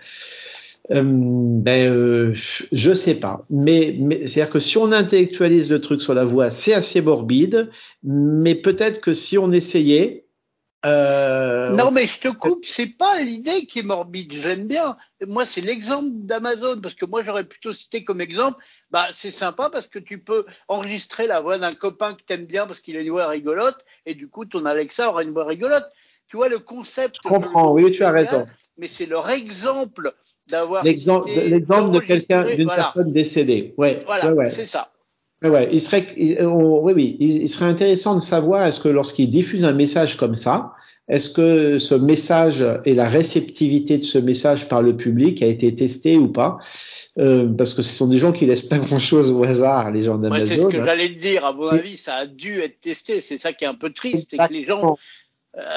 Euh, 0.92 1.02
ben, 1.04 1.92
euh, 1.92 2.34
je 2.72 2.94
sais 2.94 3.16
pas. 3.16 3.46
Mais, 3.50 3.96
mais 4.00 4.28
c'est-à-dire 4.28 4.52
que 4.52 4.60
si 4.60 4.78
on 4.78 4.92
intellectualise 4.92 5.70
le 5.70 5.82
truc 5.82 6.02
sur 6.02 6.14
la 6.14 6.26
voix, 6.26 6.52
c'est 6.52 6.74
assez 6.74 7.02
morbide. 7.02 7.70
Mais 8.04 8.56
peut-être 8.56 9.02
que 9.02 9.14
si 9.14 9.38
on 9.38 9.52
essayait, 9.52 10.25
euh... 10.86 11.70
Non, 11.70 11.92
mais 11.92 12.08
je 12.08 12.20
te 12.20 12.28
coupe, 12.28 12.66
c'est 12.66 12.86
pas 12.88 13.22
l'idée 13.22 13.66
qui 13.66 13.80
est 13.80 13.84
morbide. 13.84 14.32
J'aime 14.34 14.68
bien. 14.68 14.96
Moi, 15.28 15.46
c'est 15.46 15.62
l'exemple 15.62 16.10
d'Amazon, 16.14 16.80
parce 16.82 16.96
que 16.96 17.06
moi, 17.06 17.24
j'aurais 17.24 17.44
plutôt 17.44 17.74
cité 17.74 18.04
comme 18.04 18.22
exemple, 18.22 18.64
bah, 18.92 19.08
c'est 19.12 19.32
sympa 19.32 19.70
parce 19.70 19.88
que 19.88 20.00
tu 20.00 20.20
peux 20.20 20.46
enregistrer 20.68 21.28
la 21.28 21.42
voix 21.42 21.58
d'un 21.58 21.74
copain 21.74 22.14
que 22.14 22.22
t'aimes 22.22 22.46
bien 22.46 22.68
parce 22.68 22.80
qu'il 22.80 22.96
a 22.98 23.02
une 23.02 23.10
voix 23.10 23.28
rigolote, 23.28 23.84
et 24.06 24.14
du 24.14 24.28
coup, 24.30 24.46
ton 24.46 24.66
Alexa 24.66 25.10
aura 25.10 25.24
une 25.24 25.32
voix 25.32 25.46
rigolote. 25.46 25.86
Tu 26.28 26.38
vois, 26.38 26.50
le 26.50 26.60
concept. 26.60 27.18
Je 27.24 27.30
comprends, 27.30 27.72
oui, 27.72 27.92
tu 27.92 28.04
as 28.04 28.12
raison. 28.12 28.48
Mais 28.78 28.88
c'est 28.88 29.06
leur 29.06 29.30
exemple 29.30 30.14
d'avoir. 30.48 30.84
L'exemple 30.84 31.30
de 31.30 32.00
quelqu'un, 32.00 32.44
d'une 32.44 32.68
personne 32.68 33.12
décédée. 33.12 33.74
Ouais. 33.78 34.02
Voilà, 34.06 34.34
ouais, 34.34 34.48
c'est 34.48 34.66
ça. 34.66 34.92
Ouais, 35.50 35.70
il 35.72 35.82
serait, 35.82 36.06
oui, 36.18 36.94
oui, 36.94 37.18
il, 37.20 37.50
serait 37.50 37.66
intéressant 37.66 38.16
de 38.16 38.22
savoir 38.22 38.66
est-ce 38.66 38.80
que 38.80 38.90
lorsqu'il 38.90 39.30
diffuse 39.30 39.66
un 39.66 39.74
message 39.74 40.18
comme 40.18 40.36
ça, 40.36 40.74
est-ce 41.08 41.30
que 41.30 41.78
ce 41.78 41.94
message 41.94 42.66
et 42.86 42.96
la 42.96 43.08
réceptivité 43.08 43.98
de 43.98 44.04
ce 44.04 44.18
message 44.18 44.68
par 44.68 44.82
le 44.82 44.98
public 44.98 45.42
a 45.44 45.48
été 45.48 45.76
testé 45.76 46.18
ou 46.18 46.30
pas? 46.30 46.58
Euh, 47.18 47.48
parce 47.48 47.74
que 47.74 47.82
ce 47.82 47.96
sont 47.96 48.08
des 48.08 48.18
gens 48.18 48.34
qui 48.34 48.46
laissent 48.46 48.62
pas 48.62 48.78
grand-chose 48.78 49.32
au 49.32 49.44
hasard, 49.44 49.92
les 49.92 50.02
gens 50.02 50.18
d'Amazon. 50.18 50.42
Ouais, 50.42 50.46
c'est 50.46 50.62
ce 50.62 50.68
que 50.68 50.84
j'allais 50.84 51.10
te 51.10 51.20
dire. 51.20 51.46
À 51.46 51.54
mon 51.54 51.70
avis, 51.70 51.98
ça 51.98 52.16
a 52.16 52.26
dû 52.26 52.60
être 52.60 52.82
testé. 52.82 53.22
C'est 53.22 53.38
ça 53.38 53.54
qui 53.54 53.64
est 53.64 53.68
un 53.68 53.76
peu 53.76 53.94
triste, 53.94 54.32
c'est 54.32 54.38
que 54.38 54.52
les 54.52 54.66
gens 54.66 54.84
euh, 54.84 54.96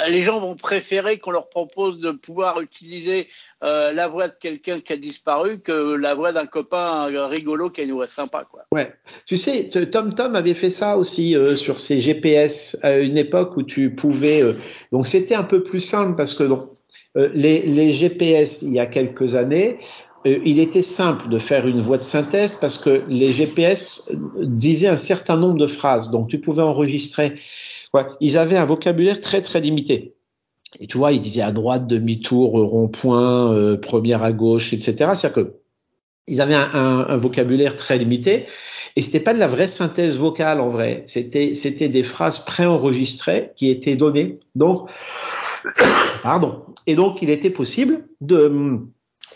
les 0.08 0.22
gens 0.22 0.40
vont 0.40 0.56
préférer 0.56 1.18
qu'on 1.18 1.30
leur 1.30 1.48
propose 1.48 2.00
de 2.00 2.10
pouvoir 2.10 2.60
utiliser 2.60 3.28
euh, 3.64 3.92
la 3.92 4.08
voix 4.08 4.28
de 4.28 4.34
quelqu'un 4.38 4.80
qui 4.80 4.92
a 4.92 4.96
disparu 4.96 5.58
que 5.60 5.94
la 5.94 6.14
voix 6.14 6.32
d'un 6.32 6.46
copain 6.46 7.06
rigolo 7.26 7.70
qui 7.70 7.80
a 7.80 7.84
une 7.84 8.06
sympa. 8.06 8.46
Quoi. 8.48 8.64
Ouais. 8.72 8.92
Tu 9.26 9.36
sais, 9.36 9.68
Tom 9.90 10.14
Tom 10.14 10.36
avait 10.36 10.54
fait 10.54 10.70
ça 10.70 10.96
aussi 10.96 11.36
euh, 11.36 11.56
sur 11.56 11.80
ses 11.80 12.00
GPS 12.00 12.78
à 12.82 12.98
une 12.98 13.18
époque 13.18 13.56
où 13.56 13.62
tu 13.62 13.94
pouvais. 13.94 14.42
Euh, 14.42 14.54
donc 14.92 15.06
c'était 15.06 15.34
un 15.34 15.44
peu 15.44 15.62
plus 15.62 15.80
simple 15.80 16.16
parce 16.16 16.34
que 16.34 16.44
euh, 16.44 17.30
les, 17.34 17.62
les 17.62 17.92
GPS 17.92 18.62
il 18.62 18.74
y 18.74 18.80
a 18.80 18.86
quelques 18.86 19.34
années, 19.34 19.78
il 20.24 20.58
était 20.58 20.82
simple 20.82 21.28
de 21.28 21.38
faire 21.38 21.66
une 21.66 21.80
voix 21.80 21.96
de 21.96 22.02
synthèse 22.02 22.56
parce 22.56 22.76
que 22.76 23.02
les 23.08 23.32
GPS 23.32 24.10
disaient 24.36 24.88
un 24.88 24.96
certain 24.96 25.36
nombre 25.36 25.58
de 25.58 25.66
phrases. 25.66 26.10
Donc 26.10 26.28
tu 26.28 26.38
pouvais 26.40 26.62
enregistrer 26.62 27.34
Ouais, 27.94 28.04
ils 28.20 28.36
avaient 28.36 28.56
un 28.56 28.64
vocabulaire 28.64 29.20
très 29.20 29.42
très 29.42 29.60
limité. 29.60 30.14
et 30.80 30.86
tu 30.86 30.98
vois, 30.98 31.12
il 31.12 31.20
disait 31.20 31.42
à 31.42 31.52
droite, 31.52 31.86
demi-tour, 31.86 32.52
rond-point, 32.52 33.52
euh, 33.52 33.76
première 33.78 34.22
à 34.22 34.32
gauche, 34.32 34.72
etc. 34.72 34.94
C'est-à-dire 35.14 35.32
que 35.32 35.54
ils 36.26 36.42
avaient 36.42 36.54
un, 36.54 36.70
un, 36.74 37.06
un, 37.08 37.16
vocabulaire 37.16 37.76
très 37.76 37.96
limité 37.96 38.46
et 38.96 39.02
c'était 39.02 39.20
pas 39.20 39.32
de 39.32 39.38
la 39.38 39.48
vraie 39.48 39.68
synthèse 39.68 40.18
vocale 40.18 40.60
en 40.60 40.70
vrai. 40.70 41.04
C'était 41.06 41.54
c'était 41.54 41.88
des 41.88 42.02
phrases 42.02 42.44
préenregistrées 42.44 43.52
qui 43.56 43.70
étaient 43.70 43.96
données. 43.96 44.40
Donc 44.54 44.90
pardon. 46.22 46.64
Et 46.86 46.94
donc 46.94 47.22
il 47.22 47.30
était 47.30 47.50
possible 47.50 48.06
de 48.20 48.80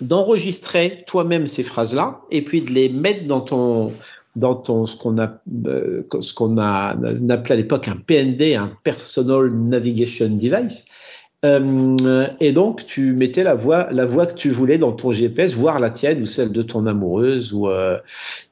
d'enregistrer 0.01 1.05
toi-même 1.07 1.47
ces 1.47 1.63
phrases-là 1.63 2.23
et 2.31 2.43
puis 2.43 2.63
de 2.63 2.73
les 2.73 2.89
mettre 2.89 3.27
dans 3.27 3.41
ton 3.41 3.93
dans 4.37 4.55
ton 4.55 4.87
ce 4.87 4.97
qu'on 4.97 5.19
a 5.19 5.41
euh, 5.67 6.03
ce 6.21 6.35
qu'on 6.35 6.59
a 6.59 6.97
appelé 7.31 7.53
à 7.53 7.57
l'époque 7.57 7.89
un 7.89 7.97
PND, 7.97 8.55
un 8.55 8.73
Personal 8.83 9.51
Navigation 9.51 10.29
Device. 10.29 10.87
Euh, 11.45 12.29
et 12.39 12.53
donc 12.53 12.87
tu 12.87 13.13
mettais 13.15 13.43
la 13.43 13.57
voix 13.57 13.89
la 13.91 14.07
voix 14.07 14.27
que 14.27 14.35
tu 14.35 14.51
voulais 14.51 14.79
dans 14.79 14.93
ton 14.93 15.13
GPS, 15.13 15.55
voire 15.55 15.81
la 15.81 15.91
tienne 15.91 16.23
ou 16.23 16.27
celle 16.27 16.53
de 16.53 16.63
ton 16.63 16.87
amoureuse 16.87 17.53
ou 17.53 17.69
euh, 17.69 17.99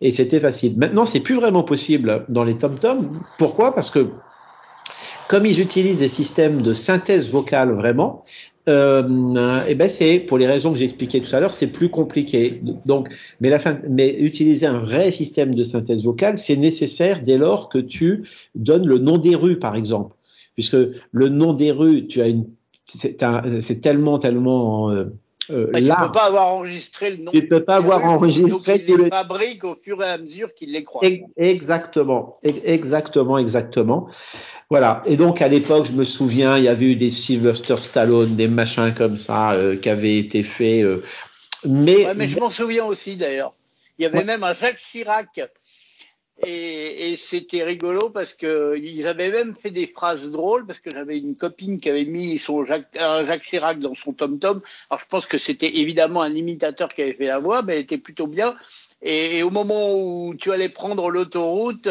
et 0.01 0.11
c'était 0.11 0.41
facile. 0.41 0.77
Maintenant 0.77 1.05
c'est 1.05 1.21
plus 1.21 1.37
vraiment 1.37 1.63
possible 1.63 2.25
dans 2.29 2.43
les 2.43 2.59
tom-tom. 2.59 3.13
Pourquoi? 3.39 3.75
Parce 3.75 3.91
que 3.91 4.09
comme 5.29 5.47
ils 5.47 5.61
utilisent 5.61 6.01
des 6.01 6.09
systèmes 6.09 6.63
de 6.63 6.73
synthèse 6.73 7.31
vocale 7.31 7.71
vraiment, 7.71 8.25
euh, 8.71 9.61
et 9.67 9.73
eh 9.73 9.75
ben 9.75 9.89
c'est 9.91 10.21
pour 10.21 10.39
les 10.39 10.47
raisons 10.47 10.73
que 10.73 10.79
j'ai 10.79 10.85
expliquées 10.85 11.21
tout 11.21 11.35
à 11.35 11.41
l'heure, 11.41 11.53
c'est 11.53 11.67
plus 11.67 11.89
compliqué. 11.89 12.63
Donc, 12.87 13.09
mais 13.41 14.17
utiliser 14.19 14.67
un 14.67 14.79
vrai 14.79 15.11
système 15.11 15.55
de 15.55 15.63
synthèse 15.63 16.03
vocale, 16.05 16.39
c'est 16.39 16.57
nécessaire 16.57 17.23
dès 17.23 17.39
lors 17.39 17.69
que 17.69 17.79
tu 17.79 18.29
donnes 18.55 18.87
le 18.87 18.99
nom 18.99 19.19
des 19.19 19.35
rues, 19.35 19.59
par 19.59 19.77
exemple, 19.77 20.15
puisque 20.55 20.77
le 21.13 21.29
nom 21.29 21.53
des 21.53 21.73
rues, 21.73 22.07
tu 22.07 22.23
as 22.23 22.29
une, 22.29 22.47
c'est 22.87 23.81
tellement 23.81 24.19
tellement 24.19 24.91
euh, 24.91 25.05
euh, 25.51 25.71
bah, 25.73 25.81
là, 25.81 25.97
tu 25.99 26.07
peux 26.07 26.13
pas 26.13 26.25
avoir 26.27 26.49
enregistré 26.55 27.11
le 27.11 27.17
nom. 27.19 27.33
Tu 27.33 27.47
peux 27.47 27.65
pas 27.65 27.77
avoir 27.77 28.05
enregistré. 28.05 28.51
Donc, 28.51 28.89
il 28.89 28.97
les 28.97 29.11
fabrique 29.11 29.65
au 29.65 29.77
fur 29.83 30.03
et 30.03 30.09
à 30.09 30.19
mesure 30.19 30.55
qu'il 30.55 30.73
les 30.73 30.85
croit. 30.85 31.03
Exactement, 31.37 32.37
exactement, 32.43 33.39
exactement. 33.39 34.09
Voilà. 34.71 35.03
Et 35.07 35.17
donc 35.17 35.43
à 35.43 35.49
l'époque, 35.49 35.87
je 35.87 35.93
me 35.93 36.05
souviens, 36.05 36.57
il 36.57 36.65
y 36.65 36.69
avait 36.69 36.87
eu 36.87 36.97
des 36.97 37.11
Sylvester 37.11 37.77
Stallone, 37.77 38.37
des 38.37 38.49
machins 38.49 38.95
comme 38.95 39.19
ça 39.19 39.53
euh, 39.53 39.77
qui 39.77 39.89
avaient 39.89 40.19
été 40.19 40.43
faits. 40.43 40.85
Euh, 40.85 41.03
mais, 41.65 42.07
ouais, 42.07 42.15
mais 42.15 42.29
je 42.29 42.39
m'en 42.39 42.51
souviens 42.51 42.85
aussi 42.85 43.17
d'ailleurs. 43.17 43.53
Il 43.99 44.05
y 44.05 44.07
avait 44.07 44.25
même 44.25 44.45
un 44.45 44.55
Jacques 44.55 44.79
Chirac. 44.79 45.41
Et, 46.43 47.13
et 47.13 47.17
c'était 47.17 47.63
rigolo 47.63 48.09
parce 48.11 48.33
que 48.33 48.75
ils 48.79 49.07
avaient 49.07 49.31
même 49.31 49.55
fait 49.55 49.71
des 49.71 49.87
phrases 49.87 50.33
drôles 50.33 50.67
parce 50.67 50.79
que 50.81 50.91
j'avais 50.91 51.19
une 51.19 51.37
copine 51.37 51.79
qui 51.79 51.91
avait 51.91 52.07
mis 52.07 52.39
son 52.39 52.65
Jacques, 52.65 52.89
Jacques 52.95 53.43
Chirac 53.43 53.79
dans 53.79 53.95
son 53.95 54.13
tom 54.13 54.39
tom. 54.39 54.63
Alors 54.89 55.01
je 55.01 55.07
pense 55.07 55.27
que 55.27 55.37
c'était 55.37 55.79
évidemment 55.79 56.23
un 56.23 56.35
imitateur 56.35 56.95
qui 56.95 57.03
avait 57.03 57.13
fait 57.13 57.27
la 57.27 57.41
voix, 57.41 57.63
mais 57.63 57.75
elle 57.75 57.81
était 57.81 57.99
plutôt 57.99 58.27
bien. 58.27 58.55
Et 59.03 59.43
au 59.43 59.51
moment 59.51 59.95
où 59.95 60.35
tu 60.35 60.53
allais 60.53 60.69
prendre 60.69 61.11
l'autoroute, 61.11 61.89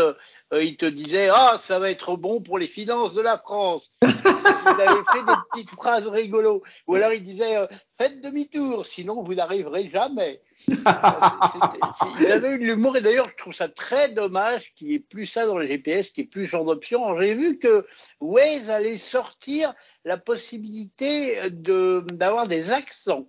euh, 0.54 0.64
il 0.64 0.78
te 0.78 0.86
disait 0.86 1.30
ah 1.32 1.58
ça 1.60 1.78
va 1.80 1.92
être 1.92 2.16
bon 2.16 2.42
pour 2.42 2.58
les 2.58 2.68
finances 2.68 3.14
de 3.14 3.22
la 3.22 3.38
France. 3.38 3.92
il 4.02 4.08
avait 4.08 5.04
fait 5.14 5.24
des 5.24 5.34
petites 5.52 5.70
phrases 5.72 6.08
rigolo. 6.08 6.64
Ou 6.88 6.96
alors 6.96 7.14
il 7.14 7.24
disait 7.24 7.58
euh, 7.58 7.68
faites 8.00 8.22
demi-tour, 8.22 8.86
sinon 8.86 9.22
vous 9.24 9.36
n'arriverez 9.36 9.90
jamais. 9.94 10.42
il 10.68 12.32
avait 12.32 12.56
eu 12.56 12.60
de 12.60 12.66
l'humour 12.66 12.98
et 12.98 13.02
d'ailleurs 13.02 13.30
je 13.30 13.36
trouve 13.42 13.54
ça 13.54 13.70
très 13.70 14.10
dommage 14.12 14.74
qu'il 14.76 14.88
n'y 14.88 14.96
ait 14.96 15.00
plus 15.00 15.26
ça 15.26 15.46
dans 15.46 15.58
le 15.58 15.68
GPS, 15.68 16.10
qu'il 16.10 16.24
n'y 16.24 16.28
ait 16.28 16.30
plus 16.30 16.48
genre 16.48 16.66
d'option. 16.66 17.20
J'ai 17.20 17.36
vu 17.36 17.60
que 17.60 17.86
Waze 18.20 18.70
allait 18.70 18.98
sortir 18.98 19.74
la 20.04 20.18
possibilité 20.18 21.40
d'avoir 21.52 22.48
des 22.48 22.72
accents. 22.72 23.28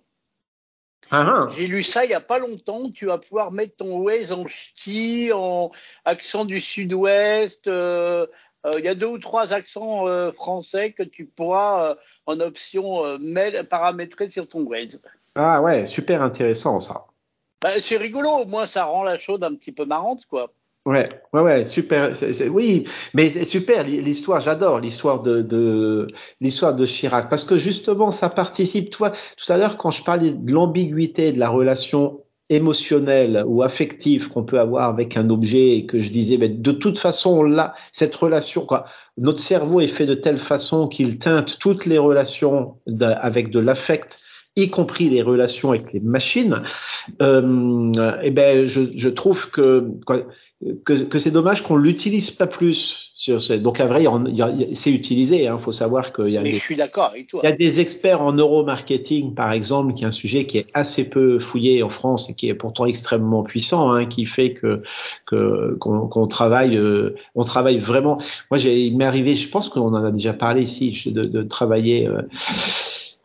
Ah, 1.11 1.25
ah. 1.27 1.47
J'ai 1.55 1.67
lu 1.67 1.83
ça 1.83 2.05
il 2.05 2.07
n'y 2.07 2.13
a 2.13 2.21
pas 2.21 2.39
longtemps. 2.39 2.89
Tu 2.89 3.05
vas 3.05 3.17
pouvoir 3.17 3.51
mettre 3.51 3.75
ton 3.77 3.99
Waze 3.99 4.31
en 4.31 4.45
ski, 4.47 5.31
en 5.33 5.71
accent 6.05 6.45
du 6.45 6.61
sud-ouest. 6.61 7.67
Euh, 7.67 8.25
euh, 8.65 8.71
il 8.77 8.85
y 8.85 8.87
a 8.87 8.95
deux 8.95 9.07
ou 9.07 9.17
trois 9.17 9.51
accents 9.51 10.07
euh, 10.07 10.31
français 10.31 10.93
que 10.93 11.03
tu 11.03 11.25
pourras 11.25 11.95
en 12.25 12.39
option 12.39 13.03
paramétrer 13.69 14.29
sur 14.29 14.47
ton 14.47 14.61
Waze. 14.63 15.01
Ah 15.35 15.61
ouais, 15.61 15.85
super 15.85 16.21
intéressant 16.21 16.79
ça. 16.79 17.05
Bah, 17.61 17.79
c'est 17.81 17.97
rigolo, 17.97 18.29
au 18.29 18.45
moins 18.45 18.65
ça 18.65 18.85
rend 18.85 19.03
la 19.03 19.19
chose 19.19 19.43
un 19.43 19.53
petit 19.55 19.71
peu 19.71 19.85
marrante 19.85 20.25
quoi. 20.25 20.53
Ouais, 20.85 21.09
ouais, 21.33 21.41
ouais, 21.41 21.65
super. 21.67 22.11
oui, 22.49 22.85
mais 23.13 23.29
c'est 23.29 23.45
super 23.45 23.83
l'histoire. 23.83 24.41
J'adore 24.41 24.79
l'histoire 24.79 25.21
de, 25.21 25.43
de 25.43 26.07
l'histoire 26.39 26.75
de 26.75 26.87
Chirac 26.87 27.29
parce 27.29 27.43
que 27.43 27.59
justement, 27.59 28.09
ça 28.11 28.29
participe. 28.29 28.89
Toi, 28.89 29.11
tout 29.37 29.53
à 29.53 29.57
l'heure, 29.57 29.77
quand 29.77 29.91
je 29.91 30.03
parlais 30.03 30.31
de 30.31 30.51
l'ambiguïté 30.51 31.33
de 31.33 31.39
la 31.39 31.49
relation 31.49 32.23
émotionnelle 32.49 33.43
ou 33.45 33.61
affective 33.61 34.29
qu'on 34.29 34.43
peut 34.43 34.59
avoir 34.59 34.89
avec 34.89 35.17
un 35.17 35.29
objet 35.29 35.77
et 35.77 35.85
que 35.85 36.01
je 36.01 36.11
disais, 36.11 36.37
mais 36.37 36.49
de 36.49 36.71
toute 36.71 36.97
façon, 36.97 37.43
là, 37.43 37.75
cette 37.91 38.15
relation, 38.15 38.65
quoi, 38.65 38.85
notre 39.17 39.39
cerveau 39.39 39.81
est 39.81 39.87
fait 39.87 40.07
de 40.07 40.15
telle 40.15 40.39
façon 40.39 40.87
qu'il 40.87 41.19
teinte 41.19 41.59
toutes 41.59 41.85
les 41.85 41.99
relations 41.99 42.79
avec 42.99 43.51
de 43.51 43.59
l'affect 43.59 44.19
y 44.55 44.69
compris 44.69 45.09
les 45.09 45.21
relations 45.21 45.71
avec 45.71 45.93
les 45.93 45.99
machines, 45.99 46.63
euh, 47.21 47.91
eh 48.21 48.31
ben 48.31 48.67
je, 48.67 48.81
je 48.95 49.09
trouve 49.09 49.49
que 49.49 49.87
quoi, 50.05 50.23
que, 50.85 51.03
que 51.03 51.19
c'est 51.19 51.31
dommage 51.31 51.63
qu'on 51.63 51.75
l'utilise 51.75 52.31
pas 52.31 52.47
plus 52.47 53.11
sur 53.15 53.41
ce. 53.41 53.53
Donc 53.53 53.79
à 53.79 53.85
vrai, 53.85 54.05
c'est 54.73 54.91
utilisé. 54.91 55.43
Il 55.43 55.47
hein, 55.47 55.59
faut 55.59 55.71
savoir 55.71 56.13
qu'il 56.13 56.29
y 56.29 56.37
a. 56.37 56.41
Mais 56.41 56.53
je 56.53 56.59
suis 56.59 56.75
d'accord 56.75 57.05
avec 57.11 57.27
toi. 57.27 57.41
Il 57.43 57.49
y 57.49 57.51
a 57.51 57.55
des 57.55 57.79
experts 57.79 58.21
en 58.21 58.33
neuromarketing, 58.33 59.33
par 59.33 59.51
exemple, 59.51 59.93
qui 59.93 60.03
est 60.03 60.07
un 60.07 60.11
sujet 60.11 60.45
qui 60.45 60.59
est 60.59 60.67
assez 60.73 61.09
peu 61.09 61.39
fouillé 61.39 61.83
en 61.83 61.89
France 61.89 62.29
et 62.29 62.33
qui 62.33 62.49
est 62.49 62.53
pourtant 62.53 62.85
extrêmement 62.85 63.43
puissant, 63.43 63.91
hein, 63.91 64.05
qui 64.05 64.25
fait 64.25 64.53
que 64.53 64.81
que 65.25 65.75
qu'on 65.79 66.27
travaille, 66.27 66.77
euh, 66.77 67.15
on 67.35 67.43
travaille 67.43 67.79
vraiment. 67.79 68.19
Moi, 68.49 68.59
il 68.59 68.97
m'est 68.97 69.05
arrivé, 69.05 69.35
je 69.35 69.49
pense 69.49 69.69
qu'on 69.69 69.93
en 69.93 70.03
a 70.03 70.11
déjà 70.11 70.33
parlé 70.33 70.63
ici, 70.63 71.11
de, 71.11 71.23
de 71.23 71.43
travailler. 71.43 72.07
Euh, 72.07 72.21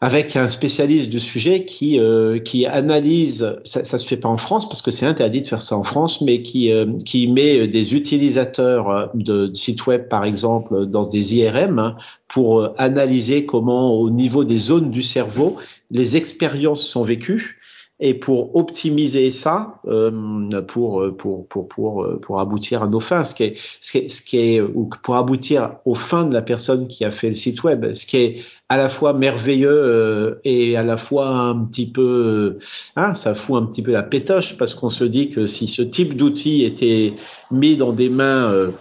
avec 0.01 0.37
un 0.37 0.49
spécialiste 0.49 1.09
du 1.09 1.21
sujet 1.21 1.65
qui 1.65 1.99
euh, 1.99 2.39
qui 2.39 2.67
analyse, 2.67 3.59
ça, 3.65 3.85
ça 3.85 3.99
se 3.99 4.07
fait 4.07 4.17
pas 4.17 4.29
en 4.29 4.37
France 4.37 4.69
parce 4.69 4.83
que 4.83 4.91
c'est 4.91 5.07
interdit 5.07 5.43
de 5.43 5.49
faire 5.49 5.63
ça 5.63 5.77
en 5.77 5.85
France, 5.85 6.21
mais 6.21 6.43
qui 6.43 6.71
euh, 6.71 6.87
qui 7.05 7.27
met 7.29 7.67
des 7.67 7.95
utilisateurs 7.95 9.11
de, 9.15 9.51
sites 9.55 9.87
web 9.87 10.09
par 10.09 10.25
exemple 10.25 10.87
dans 10.87 11.09
des 11.09 11.37
IRM 11.37 11.79
hein, 11.79 11.97
pour 12.29 12.69
analyser 12.79 13.47
comment 13.47 13.95
au 13.95 14.11
niveau 14.11 14.45
des 14.45 14.59
zones 14.59 14.91
du 14.91 15.03
cerveau 15.03 15.57
les 15.91 16.17
expériences 16.17 16.85
sont 16.85 17.05
vécues 17.05 17.59
et 17.99 18.15
pour 18.15 18.55
optimiser 18.57 19.33
ça, 19.33 19.81
euh, 19.87 20.61
pour, 20.63 21.05
pour, 21.17 21.49
pour, 21.49 21.69
pour, 21.69 22.07
pour 22.21 22.41
aboutir 22.41 22.83
à 22.83 22.87
nos 22.89 23.01
fins, 23.01 23.25
ce 23.25 23.35
qui 23.35 23.45
est, 23.45 23.57
ce 23.81 23.93
qui 23.93 23.99
est, 23.99 24.09
ce 24.09 24.23
qui 24.23 24.39
est, 24.39 24.61
ou 24.61 24.91
pour 25.03 25.17
aboutir 25.17 25.77
aux 25.85 25.95
fins 25.95 26.25
de 26.25 26.35
la 26.35 26.43
personne 26.43 26.89
qui 26.89 27.05
a 27.05 27.11
fait 27.11 27.29
le 27.29 27.35
site 27.35 27.63
web, 27.65 27.95
ce 27.95 28.07
qui 28.07 28.17
est 28.19 28.43
à 28.69 28.77
la 28.77 28.89
fois 28.89 29.13
merveilleux 29.13 29.71
euh, 29.71 30.41
et 30.45 30.77
à 30.77 30.83
la 30.83 30.97
fois 30.97 31.29
un 31.29 31.65
petit 31.65 31.91
peu, 31.91 32.59
hein, 32.97 33.15
ça 33.15 33.35
fout 33.35 33.63
un 33.63 33.67
petit 33.67 33.83
peu 33.83 33.93
la 33.93 34.03
pétoche 34.03 34.59
parce 34.59 34.75
qu'on 34.75 34.91
se 34.91 35.05
dit 35.05 35.31
que 35.31 35.47
si 35.47 35.69
ce 35.69 35.83
type 35.83 36.17
d'outil 36.17 36.65
était 36.65 37.15
mis 37.51 37.77
dans 37.77 37.93
des 37.93 38.09
mains 38.09 38.51
euh, 38.51 38.73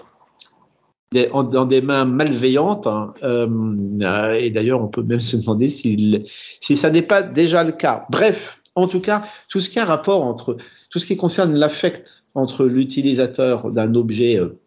dans 1.32 1.66
des 1.66 1.82
mains 1.82 2.04
malveillantes. 2.04 2.88
Hein, 2.88 3.14
euh, 3.24 4.34
et 4.34 4.50
d'ailleurs, 4.50 4.82
on 4.82 4.88
peut 4.88 5.04
même 5.04 5.22
se 5.22 5.38
demander 5.38 5.70
si, 5.70 6.26
si 6.60 6.76
ça 6.76 6.90
n'est 6.90 7.02
pas 7.02 7.22
déjà 7.22 7.64
le 7.64 7.72
cas. 7.72 8.06
Bref, 8.10 8.60
en 8.76 8.88
tout 8.88 9.00
cas, 9.00 9.24
tout 9.50 9.62
ce 9.62 9.70
qui 9.70 9.80
a 9.80 9.86
rapport 9.86 10.24
entre, 10.24 10.58
tout 10.90 11.00
ce 11.00 11.06
qui 11.06 11.18
concerne 11.18 11.56
l'affect 11.56 12.24
entre 12.36 12.66
l'utilisateur 12.66 13.72
d'un 13.72 13.96
objet 13.96 14.38
euh, 14.38 14.60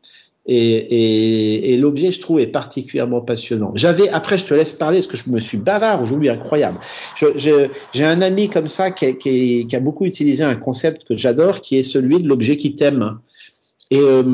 et, 0.50 0.54
et, 0.56 1.74
et 1.74 1.76
l'objet, 1.76 2.10
je 2.10 2.20
trouve, 2.20 2.40
est 2.40 2.46
particulièrement 2.46 3.20
passionnant. 3.20 3.70
J'avais, 3.74 4.08
après, 4.08 4.38
je 4.38 4.46
te 4.46 4.54
laisse 4.54 4.72
parler, 4.72 5.00
parce 5.00 5.06
que 5.06 5.16
je 5.18 5.30
me 5.30 5.40
suis 5.40 5.58
bavard 5.58 6.02
aujourd'hui, 6.02 6.30
incroyable. 6.30 6.78
J'ai 7.36 8.04
un 8.04 8.22
ami 8.22 8.48
comme 8.48 8.68
ça 8.68 8.90
qui, 8.90 9.68
a 9.70 9.80
beaucoup 9.80 10.06
utilisé 10.06 10.42
un 10.42 10.56
concept 10.56 11.04
que 11.04 11.16
j'adore, 11.18 11.60
qui 11.60 11.76
est 11.76 11.82
celui 11.82 12.22
de 12.22 12.26
l'objet 12.26 12.56
qui 12.56 12.74
t'aime. 12.76 13.18
Et 13.90 13.98
euh, 14.00 14.24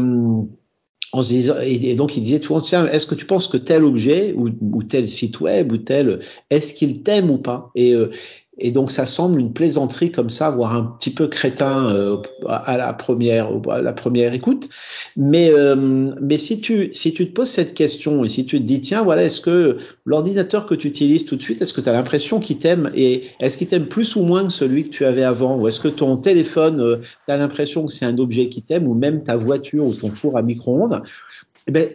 donc 1.96 2.16
il 2.16 2.22
disait 2.22 2.40
tout 2.40 2.60
tiens, 2.60 2.86
est-ce 2.86 3.06
que 3.06 3.14
tu 3.16 3.24
penses 3.24 3.48
que 3.48 3.56
tel 3.56 3.84
objet 3.84 4.34
ou, 4.36 4.82
tel 4.84 5.08
site 5.08 5.40
web 5.40 5.72
ou 5.72 5.78
tel, 5.78 6.20
est-ce 6.50 6.74
qu'il 6.74 7.02
t'aime 7.02 7.30
ou 7.30 7.38
pas? 7.38 7.70
Euh, 7.76 8.10
et 8.58 8.70
donc 8.70 8.90
ça 8.92 9.04
semble 9.06 9.40
une 9.40 9.52
plaisanterie 9.52 10.12
comme 10.12 10.30
ça, 10.30 10.50
voire 10.50 10.75
un 10.76 10.84
petit 10.84 11.11
peu 11.11 11.26
crétin 11.26 11.88
euh, 11.94 12.18
à 12.49 12.76
la 12.76 12.92
première, 12.92 13.49
à 13.68 13.82
la 13.82 13.92
première 13.92 14.32
écoute. 14.32 14.68
Mais 15.16 15.50
euh, 15.50 16.12
mais 16.20 16.38
si 16.38 16.61
tu 16.61 16.90
si 16.94 17.12
tu 17.12 17.28
te 17.28 17.34
poses 17.34 17.50
cette 17.50 17.75
question 17.75 18.25
et 18.25 18.28
si 18.28 18.46
tu 18.46 18.61
te 18.61 18.64
dis 18.64 18.80
tiens 18.80 19.02
voilà 19.02 19.25
est-ce 19.25 19.40
que 19.40 19.78
l'ordinateur 20.04 20.66
que 20.66 20.75
tu 20.75 20.88
utilises 20.88 21.25
tout 21.25 21.37
de 21.37 21.42
suite 21.42 21.61
est-ce 21.62 21.73
que 21.73 21.80
tu 21.80 21.88
as 21.88 21.92
l'impression 21.92 22.40
qu'il 22.40 22.58
t'aime 22.58 22.90
et 22.94 23.25
est-ce 23.40 23.58
qu'il 23.58 23.68
t'aime 23.68 23.87
plus 23.87 24.16
ou 24.16 24.23
moins 24.23 24.44
que 24.44 24.52
celui 24.52 24.84
que 24.84 24.90
tu 24.90 25.04
avais 25.04 25.25
avant? 25.25 25.58
Ou 25.58 25.68
est-ce 25.68 25.80
que 25.80 25.88
ton 25.88 26.16
téléphone 26.16 26.80
euh, 26.80 26.96
tu 27.26 27.32
as 27.32 27.37
l'impression 27.37 27.87
que 27.87 27.92
c'est 27.92 28.06
un 28.06 28.18
objet 28.18 28.49
qui 28.49 28.62
t'aime 28.62 28.87
ou 28.87 28.94
même 28.94 29.25
ta 29.25 29.37
voiture 29.37 29.84
ou 29.84 29.94
ton 29.94 30.11
four 30.11 30.37
à 30.37 30.42
micro-ondes? 30.42 31.02
Eh 31.66 31.73
ben 31.73 31.88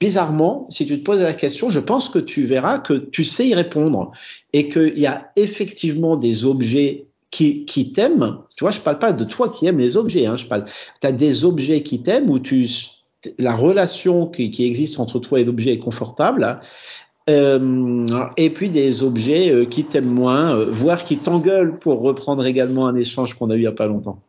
bizarrement, 0.00 0.66
si 0.70 0.86
tu 0.86 0.98
te 0.98 1.04
poses 1.04 1.20
la 1.20 1.34
question, 1.34 1.70
je 1.70 1.80
pense 1.80 2.08
que 2.08 2.18
tu 2.18 2.44
verras 2.44 2.78
que 2.78 2.94
tu 2.94 3.24
sais 3.24 3.48
y 3.48 3.54
répondre 3.54 4.12
et 4.52 4.68
qu'il 4.68 4.98
y 4.98 5.06
a 5.06 5.30
effectivement 5.36 6.16
des 6.16 6.44
objets 6.44 7.06
qui, 7.30 7.92
t'aiment. 7.94 8.38
Tu 8.56 8.64
vois, 8.64 8.70
je 8.70 8.80
parle 8.80 8.98
pas 8.98 9.12
de 9.12 9.24
toi 9.24 9.50
qui 9.50 9.66
aimes 9.66 9.78
les 9.78 9.96
objets. 9.96 10.26
Hein, 10.26 10.36
je 10.36 10.46
parle. 10.46 10.64
Tu 11.00 11.06
as 11.06 11.12
des 11.12 11.44
objets 11.44 11.82
qui 11.82 12.02
t'aiment 12.02 12.30
où 12.30 12.38
tu 12.38 12.68
la 13.36 13.54
relation 13.54 14.26
qui, 14.26 14.50
qui, 14.50 14.64
existe 14.64 15.00
entre 15.00 15.18
toi 15.18 15.40
et 15.40 15.44
l'objet 15.44 15.72
est 15.72 15.78
confortable. 15.78 16.60
Euh, 17.28 18.06
et 18.38 18.48
puis 18.48 18.70
des 18.70 19.02
objets 19.02 19.50
euh, 19.50 19.66
qui 19.66 19.84
t'aiment 19.84 20.06
moins, 20.06 20.56
euh, 20.56 20.70
voire 20.70 21.04
qui 21.04 21.18
t'engueulent 21.18 21.78
pour 21.78 22.00
reprendre 22.00 22.46
également 22.46 22.86
un 22.86 22.96
échange 22.96 23.34
qu'on 23.34 23.50
a 23.50 23.54
eu 23.54 23.58
il 23.58 23.64
y 23.64 23.66
a 23.66 23.72
pas 23.72 23.86
longtemps. 23.86 24.22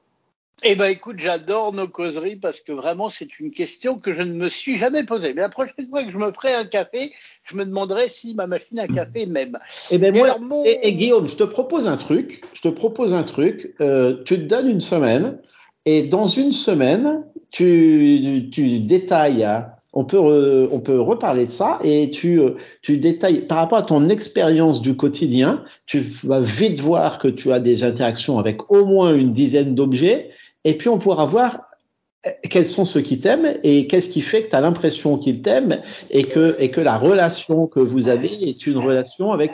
Eh 0.64 0.76
ben 0.76 0.88
écoute, 0.88 1.18
j'adore 1.20 1.74
nos 1.74 1.88
causeries 1.88 2.36
parce 2.36 2.60
que 2.60 2.74
vraiment 2.74 3.10
c'est 3.10 3.40
une 3.40 3.52
question 3.52 3.98
que 3.98 4.14
je 4.14 4.22
ne 4.22 4.34
me 4.34 4.50
suis 4.50 4.78
jamais 4.78 5.04
posée. 5.04 5.34
Mais 5.34 5.42
la 5.42 5.50
prochaine 5.50 5.88
fois 5.90 6.04
que 6.04 6.12
je 6.12 6.18
me 6.18 6.32
ferai 6.32 6.54
un 6.54 6.66
café, 6.66 7.14
je 7.46 7.56
me 7.56 7.66
demanderai 7.66 8.10
si 8.10 8.36
ma 8.36 8.46
machine 8.46 8.80
à 8.80 8.88
café 8.88 9.26
m'aime. 9.26 9.58
Eh 9.92 9.98
ben 9.98 10.14
moi, 10.14 10.38
et, 10.66 10.94
Guillaume, 10.94 11.30
je 11.30 11.36
te 11.36 11.44
propose 11.44 11.88
un 11.88 11.98
truc. 11.98 12.42
Je 12.54 12.62
te 12.62 12.68
propose 12.68 13.14
un 13.14 13.24
truc. 13.24 13.74
Euh, 13.80 14.22
tu 14.26 14.36
te 14.36 14.44
donnes 14.44 14.70
une 14.70 14.82
semaine 14.82 15.40
et 15.86 16.04
dans 16.04 16.28
une 16.28 16.52
semaine, 16.52 17.24
tu, 17.52 18.50
tu 18.52 18.80
détailles. 18.80 19.46
Hein, 19.46 19.68
on 19.94 20.06
peut, 20.06 20.70
on 20.72 20.80
peut 20.82 21.00
reparler 21.00 21.48
de 21.48 21.52
ça 21.52 21.80
et 21.84 22.12
tu, 22.12 22.40
euh, 22.40 22.58
tu 22.84 22.98
détailles 22.98 23.42
par 23.48 23.58
rapport 23.58 23.80
à 23.80 23.84
ton 23.84 24.10
expérience 24.10 24.82
du 24.82 24.96
quotidien. 24.96 25.64
Tu 25.88 26.00
vas 26.24 26.42
vite 26.42 26.80
voir 26.80 27.18
que 27.18 27.28
tu 27.28 27.52
as 27.52 27.60
des 27.60 27.84
interactions 27.84 28.38
avec 28.38 28.72
au 28.72 28.86
moins 28.86 29.16
une 29.16 29.32
dizaine 29.32 29.74
d'objets 29.74 30.30
et 30.64 30.78
puis 30.78 30.90
on 30.90 31.00
pourra 31.00 31.26
voir 31.26 31.70
euh, 32.26 32.32
quels 32.50 32.66
sont 32.66 32.86
ceux 32.86 33.02
qui 33.02 33.20
t'aiment 33.20 33.58
et 33.64 33.88
qu'est-ce 33.88 34.10
qui 34.10 34.22
fait 34.22 34.44
que 34.44 34.50
tu 34.50 34.56
as 34.56 34.62
l'impression 34.62 35.18
qu'ils 35.18 35.42
t'aiment 35.42 35.82
et 36.10 36.24
que, 36.24 36.56
et 36.60 36.72
que 36.72 36.82
la 36.82 36.98
relation 36.98 37.68
que 37.68 37.80
vous 37.80 38.10
avez 38.10 38.50
est 38.50 38.68
une 38.68 38.78
relation 38.78 39.32
avec, 39.32 39.54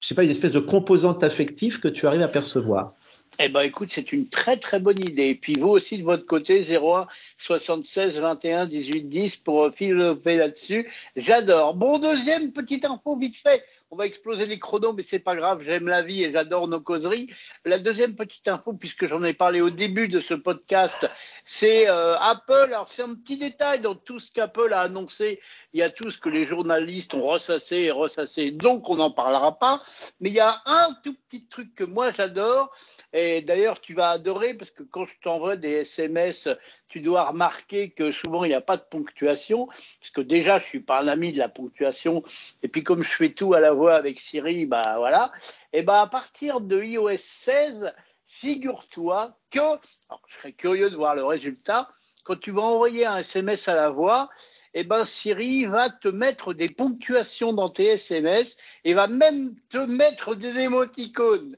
je 0.00 0.08
sais 0.08 0.14
pas, 0.14 0.24
une 0.24 0.30
espèce 0.30 0.52
de 0.52 0.60
composante 0.60 1.22
affective 1.22 1.80
que 1.80 1.88
tu 1.88 2.06
arrives 2.06 2.22
à 2.22 2.28
percevoir. 2.28 2.94
Eh 3.40 3.48
ben, 3.48 3.62
écoute, 3.62 3.88
c'est 3.90 4.12
une 4.12 4.28
très 4.28 4.58
très 4.58 4.78
bonne 4.78 5.00
idée. 5.00 5.30
Et 5.30 5.34
puis 5.34 5.54
vous 5.58 5.70
aussi 5.70 5.98
de 5.98 6.04
votre 6.04 6.24
côté, 6.24 6.64
01 6.64 7.06
76 7.38 8.20
21 8.20 8.66
18 8.66 9.08
10 9.08 9.36
pour 9.38 9.70
philosopher 9.74 10.36
là-dessus. 10.36 10.88
J'adore. 11.16 11.74
Bon, 11.74 11.98
deuxième 11.98 12.52
petite 12.52 12.84
info 12.84 13.16
vite 13.16 13.36
fait. 13.36 13.64
On 13.90 13.96
va 13.96 14.06
exploser 14.06 14.46
les 14.46 14.58
chronos, 14.58 14.92
mais 14.92 15.02
c'est 15.02 15.18
pas 15.18 15.34
grave. 15.34 15.62
J'aime 15.64 15.88
la 15.88 16.02
vie 16.02 16.24
et 16.24 16.32
j'adore 16.32 16.68
nos 16.68 16.80
causeries. 16.80 17.28
La 17.64 17.78
deuxième 17.78 18.14
petite 18.14 18.46
info, 18.46 18.72
puisque 18.72 19.08
j'en 19.08 19.22
ai 19.24 19.34
parlé 19.34 19.60
au 19.60 19.70
début 19.70 20.08
de 20.08 20.20
ce 20.20 20.34
podcast, 20.34 21.08
c'est 21.44 21.88
euh, 21.88 22.16
Apple. 22.18 22.68
Alors 22.68 22.88
c'est 22.88 23.02
un 23.02 23.14
petit 23.14 23.36
détail 23.36 23.80
dans 23.80 23.94
tout 23.94 24.20
ce 24.20 24.30
qu'Apple 24.30 24.72
a 24.72 24.80
annoncé. 24.80 25.40
Il 25.72 25.80
y 25.80 25.82
a 25.82 25.90
tout 25.90 26.10
ce 26.10 26.18
que 26.18 26.28
les 26.28 26.46
journalistes 26.46 27.14
ont 27.14 27.22
ressassé 27.22 27.76
et 27.76 27.90
ressassé, 27.90 28.52
donc 28.52 28.88
on 28.88 28.96
n'en 28.96 29.10
parlera 29.10 29.58
pas. 29.58 29.82
Mais 30.20 30.30
il 30.30 30.34
y 30.34 30.40
a 30.40 30.62
un 30.66 30.88
tout 31.02 31.14
petit 31.28 31.46
truc 31.46 31.74
que 31.74 31.84
moi 31.84 32.10
j'adore 32.12 32.72
et 33.16 33.42
d'ailleurs, 33.42 33.80
tu 33.80 33.94
vas 33.94 34.10
adorer 34.10 34.54
parce 34.54 34.72
que 34.72 34.82
quand 34.82 35.04
je 35.04 35.14
t'envoie 35.22 35.54
des 35.54 35.70
SMS, 35.70 36.48
tu 36.88 37.00
dois 37.00 37.28
remarquer 37.28 37.90
que 37.90 38.10
souvent 38.10 38.42
il 38.42 38.48
n'y 38.48 38.54
a 38.54 38.60
pas 38.60 38.76
de 38.76 38.82
ponctuation. 38.82 39.66
Parce 39.66 40.10
que 40.12 40.20
déjà, 40.20 40.58
je 40.58 40.64
suis 40.64 40.80
pas 40.80 41.00
un 41.00 41.06
ami 41.06 41.32
de 41.32 41.38
la 41.38 41.48
ponctuation. 41.48 42.24
Et 42.64 42.68
puis 42.68 42.82
comme 42.82 43.04
je 43.04 43.10
fais 43.10 43.28
tout 43.28 43.54
à 43.54 43.60
la 43.60 43.72
voix 43.72 43.94
avec 43.94 44.18
Siri, 44.18 44.66
bah 44.66 44.96
voilà. 44.98 45.30
Et 45.72 45.84
bah 45.84 46.00
à 46.02 46.08
partir 46.08 46.60
de 46.60 46.82
iOS 46.82 47.16
16, 47.18 47.92
figure-toi 48.26 49.38
que, 49.48 49.60
alors 49.60 50.22
je 50.26 50.34
serais 50.36 50.52
curieux 50.52 50.90
de 50.90 50.96
voir 50.96 51.14
le 51.14 51.24
résultat, 51.24 51.88
quand 52.24 52.40
tu 52.40 52.50
vas 52.50 52.62
envoyer 52.62 53.06
un 53.06 53.18
SMS 53.18 53.68
à 53.68 53.74
la 53.74 53.90
voix, 53.90 54.28
eh 54.72 54.82
ben 54.82 55.04
Siri 55.04 55.66
va 55.66 55.88
te 55.88 56.08
mettre 56.08 56.52
des 56.52 56.68
ponctuations 56.68 57.52
dans 57.52 57.68
tes 57.68 57.84
SMS 57.84 58.56
et 58.82 58.92
va 58.92 59.06
même 59.06 59.54
te 59.68 59.78
mettre 59.78 60.34
des 60.34 60.58
émoticônes. 60.58 61.56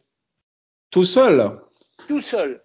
Tout 0.90 1.04
seul 1.04 1.58
Tout 2.08 2.20
seul. 2.20 2.62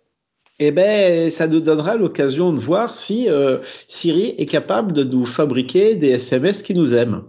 Eh 0.60 0.72
ben, 0.72 1.32
ça 1.32 1.48
nous 1.48 1.60
donnera 1.60 1.96
l'occasion 1.96 2.54
de 2.54 2.60
voir 2.60 2.94
si 2.94 3.28
euh, 3.28 3.60
Siri 3.88 4.36
est 4.38 4.46
capable 4.46 4.94
de 4.94 5.04
nous 5.04 5.26
fabriquer 5.26 5.96
des 5.96 6.10
SMS 6.12 6.62
qui 6.62 6.76
nous 6.76 6.94
aiment. 6.94 7.24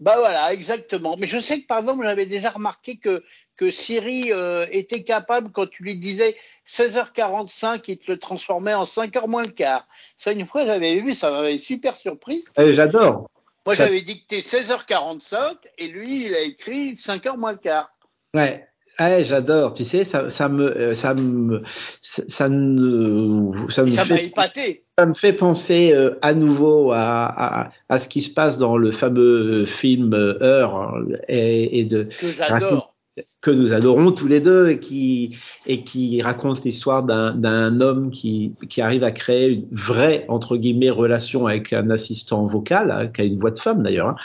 Bah 0.00 0.14
voilà, 0.16 0.52
exactement. 0.54 1.16
Mais 1.18 1.26
je 1.26 1.38
sais 1.38 1.60
que 1.60 1.66
par 1.66 1.80
exemple, 1.80 2.04
j'avais 2.04 2.24
déjà 2.24 2.50
remarqué 2.50 2.96
que, 2.96 3.22
que 3.56 3.70
Siri 3.70 4.32
euh, 4.32 4.64
était 4.70 5.02
capable, 5.02 5.50
quand 5.50 5.66
tu 5.66 5.82
lui 5.82 5.96
disais 5.96 6.36
16h45, 6.66 7.82
il 7.88 7.98
te 7.98 8.10
le 8.10 8.18
transformait 8.18 8.74
en 8.74 8.84
5h 8.84 9.28
moins 9.28 9.42
le 9.42 9.50
quart. 9.50 9.88
Ça, 10.16 10.32
une 10.32 10.46
fois, 10.46 10.64
j'avais 10.64 11.00
vu, 11.00 11.14
ça 11.14 11.30
m'avait 11.30 11.58
super 11.58 11.96
surpris. 11.96 12.44
Eh, 12.56 12.74
j'adore. 12.74 13.28
Moi, 13.66 13.74
j'avais 13.74 14.00
dicté 14.00 14.40
16h45 14.40 15.56
et 15.76 15.88
lui, 15.88 16.26
il 16.26 16.34
a 16.34 16.40
écrit 16.40 16.94
5h 16.94 17.36
moins 17.36 17.52
le 17.52 17.58
quart. 17.58 17.90
Ouais. 18.32 18.66
Ah, 18.98 19.22
j'adore. 19.22 19.74
Tu 19.74 19.84
sais, 19.84 20.04
ça, 20.04 20.28
ça 20.28 20.48
me, 20.48 20.76
euh, 20.76 20.94
ça 20.94 21.14
me, 21.14 21.62
ça, 22.02 22.48
ne, 22.48 23.70
ça 23.70 23.84
me 23.84 23.90
fait, 23.92 24.26
épaté. 24.26 24.84
Ça 24.98 25.06
me 25.06 25.14
fait 25.14 25.32
penser 25.32 25.92
euh, 25.92 26.18
à 26.20 26.34
nouveau 26.34 26.90
à, 26.90 27.26
à, 27.26 27.70
à, 27.88 27.98
ce 27.98 28.08
qui 28.08 28.20
se 28.20 28.34
passe 28.34 28.58
dans 28.58 28.76
le 28.76 28.90
fameux 28.90 29.66
film 29.66 30.12
euh, 30.14 30.42
Heure 30.42 30.96
et, 31.28 31.78
et 31.78 31.84
de. 31.84 32.08
Que 32.18 32.32
j'adore 32.32 32.97
que 33.40 33.50
nous 33.52 33.72
adorons 33.72 34.10
tous 34.10 34.26
les 34.26 34.40
deux 34.40 34.68
et 34.68 34.80
qui, 34.80 35.36
et 35.66 35.84
qui 35.84 36.20
raconte 36.22 36.64
l'histoire 36.64 37.04
d'un 37.04 37.80
homme 37.80 38.10
qui, 38.10 38.52
qui 38.68 38.80
arrive 38.80 39.04
à 39.04 39.12
créer 39.12 39.48
une 39.48 39.68
vraie, 39.70 40.24
entre 40.28 40.56
guillemets, 40.56 40.90
relation 40.90 41.46
avec 41.46 41.72
un 41.72 41.88
assistant 41.90 42.46
vocal, 42.46 42.90
hein, 42.90 43.06
qui 43.06 43.20
a 43.20 43.24
une 43.24 43.38
voix 43.38 43.52
de 43.52 43.58
femme 43.58 43.82
d'ailleurs. 43.82 44.08
Hein. 44.08 44.16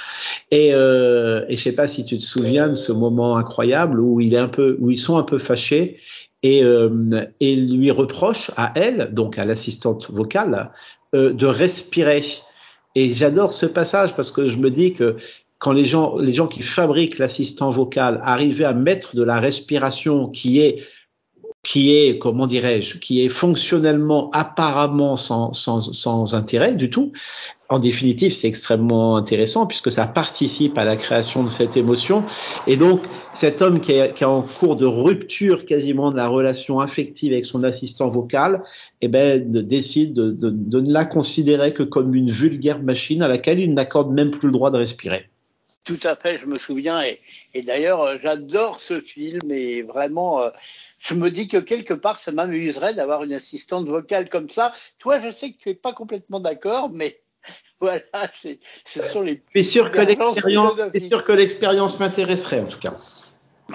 Et, 0.49 0.73
euh, 0.73 1.45
et 1.47 1.57
je 1.57 1.61
sais 1.61 1.73
pas 1.73 1.87
si 1.87 2.05
tu 2.05 2.17
te 2.17 2.23
souviens 2.23 2.69
de 2.69 2.75
ce 2.75 2.91
moment 2.91 3.37
incroyable 3.37 3.99
où 3.99 4.19
il 4.19 4.33
est 4.33 4.39
un 4.39 4.47
peu, 4.47 4.77
où 4.79 4.89
ils 4.89 4.97
sont 4.97 5.17
un 5.17 5.23
peu 5.23 5.37
fâchés 5.37 5.99
et, 6.41 6.63
euh, 6.63 7.25
et 7.39 7.55
lui 7.55 7.91
reproche 7.91 8.51
à 8.57 8.71
elle, 8.75 9.09
donc 9.13 9.37
à 9.37 9.45
l'assistante 9.45 10.09
vocale, 10.09 10.71
euh, 11.13 11.33
de 11.33 11.45
respirer. 11.45 12.23
Et 12.95 13.13
j'adore 13.13 13.53
ce 13.53 13.65
passage 13.65 14.15
parce 14.15 14.31
que 14.31 14.49
je 14.49 14.57
me 14.57 14.69
dis 14.71 14.93
que 14.93 15.17
quand 15.63 15.71
les 15.71 15.85
gens, 15.85 16.17
les 16.17 16.33
gens 16.33 16.47
qui 16.47 16.61
fabriquent 16.61 17.19
l'assistant 17.19 17.71
vocal 17.71 18.19
arrivaient 18.21 18.65
à 18.65 18.73
mettre 18.73 19.15
de 19.15 19.23
la 19.23 19.39
respiration 19.39 20.27
qui 20.27 20.59
est 20.59 20.83
qui 21.65 21.95
est, 21.95 22.19
comment 22.19 22.47
dirais-je, 22.47 22.97
qui 22.97 23.23
est 23.23 23.29
fonctionnellement 23.29 24.29
apparemment 24.31 25.15
sans, 25.15 25.53
sans, 25.53 25.79
sans 25.93 26.35
intérêt 26.35 26.75
du 26.75 26.89
tout. 26.89 27.13
En 27.69 27.79
définitive, 27.79 28.33
c'est 28.33 28.49
extrêmement 28.49 29.15
intéressant 29.15 29.65
puisque 29.65 29.89
ça 29.89 30.05
participe 30.05 30.77
à 30.77 30.83
la 30.83 30.97
création 30.97 31.41
de 31.41 31.47
cette 31.47 31.77
émotion. 31.77 32.25
Et 32.67 32.75
donc, 32.75 32.99
cet 33.33 33.61
homme 33.61 33.79
qui 33.79 33.93
est, 33.93 34.13
qui 34.13 34.25
est 34.25 34.27
en 34.27 34.41
cours 34.41 34.75
de 34.75 34.85
rupture 34.85 35.63
quasiment 35.63 36.11
de 36.11 36.17
la 36.17 36.27
relation 36.27 36.81
affective 36.81 37.31
avec 37.31 37.45
son 37.45 37.63
assistant 37.63 38.09
vocal, 38.09 38.61
eh 38.99 39.07
ben, 39.07 39.49
décide 39.49 40.13
de, 40.13 40.31
de, 40.31 40.49
de 40.49 40.81
ne 40.81 40.91
la 40.91 41.05
considérer 41.05 41.71
que 41.71 41.83
comme 41.83 42.13
une 42.13 42.29
vulgaire 42.29 42.83
machine 42.83 43.21
à 43.21 43.29
laquelle 43.29 43.61
il 43.61 43.73
n'accorde 43.73 44.11
même 44.11 44.31
plus 44.31 44.47
le 44.47 44.53
droit 44.53 44.69
de 44.69 44.77
respirer. 44.77 45.29
Tout 45.83 45.99
à 46.03 46.15
fait, 46.15 46.37
je 46.37 46.45
me 46.45 46.57
souviens. 46.57 47.01
Et, 47.03 47.19
et 47.53 47.61
d'ailleurs, 47.61 48.01
euh, 48.01 48.17
j'adore 48.21 48.79
ce 48.79 49.01
film 49.01 49.51
et 49.51 49.81
vraiment, 49.81 50.41
euh, 50.41 50.49
je 50.99 51.13
me 51.13 51.29
dis 51.29 51.47
que 51.49 51.57
quelque 51.57 51.93
part, 51.93 52.19
ça 52.19 52.31
m'amuserait 52.31 52.93
d'avoir 52.93 53.23
une 53.23 53.33
assistante 53.33 53.87
vocale 53.87 54.29
comme 54.29 54.49
ça. 54.49 54.73
Toi, 54.99 55.19
je 55.19 55.29
sais 55.29 55.51
que 55.51 55.57
tu 55.57 55.69
es 55.69 55.73
pas 55.73 55.91
complètement 55.91 56.39
d'accord, 56.39 56.89
mais 56.89 57.21
voilà, 57.81 57.99
ce 58.33 58.57
sont 59.11 59.21
les. 59.21 59.43
Je 59.53 59.61
sûr 59.61 59.91
que 59.91 59.99
l'expérience, 59.99 60.39
sûr 61.07 61.25
que 61.25 61.31
l'expérience 61.33 61.99
m'intéresserait 61.99 62.61
en 62.61 62.67
tout 62.67 62.79
cas. 62.79 62.97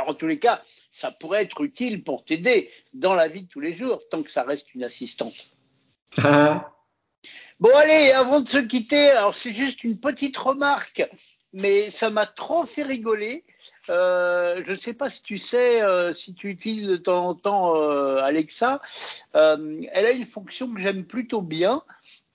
En 0.06 0.14
tous 0.14 0.26
les 0.26 0.38
cas, 0.38 0.62
ça 0.90 1.10
pourrait 1.10 1.42
être 1.42 1.62
utile 1.62 2.02
pour 2.04 2.24
t'aider 2.24 2.70
dans 2.94 3.14
la 3.14 3.28
vie 3.28 3.42
de 3.42 3.48
tous 3.48 3.60
les 3.60 3.74
jours, 3.74 4.00
tant 4.10 4.22
que 4.22 4.30
ça 4.30 4.44
reste 4.44 4.74
une 4.74 4.84
assistante. 4.84 5.50
Ah. 6.22 6.72
bon, 7.60 7.70
allez, 7.74 8.12
avant 8.12 8.40
de 8.40 8.48
se 8.48 8.58
quitter, 8.58 9.10
alors 9.10 9.34
c'est 9.34 9.52
juste 9.52 9.84
une 9.84 10.00
petite 10.00 10.36
remarque 10.38 11.06
mais 11.52 11.90
ça 11.90 12.10
m'a 12.10 12.26
trop 12.26 12.66
fait 12.66 12.82
rigoler. 12.82 13.44
Euh, 13.90 14.62
je 14.66 14.72
ne 14.72 14.76
sais 14.76 14.92
pas 14.92 15.10
si 15.10 15.22
tu 15.22 15.38
sais, 15.38 15.82
euh, 15.82 16.12
si 16.12 16.34
tu 16.34 16.50
utilises 16.50 16.88
de 16.88 16.96
temps 16.96 17.28
en 17.28 17.34
temps 17.34 17.76
euh, 17.76 18.18
Alexa, 18.18 18.82
elle 19.32 19.88
a 19.92 20.10
une 20.10 20.26
fonction 20.26 20.72
que 20.72 20.80
j'aime 20.80 21.04
plutôt 21.04 21.42
bien, 21.42 21.82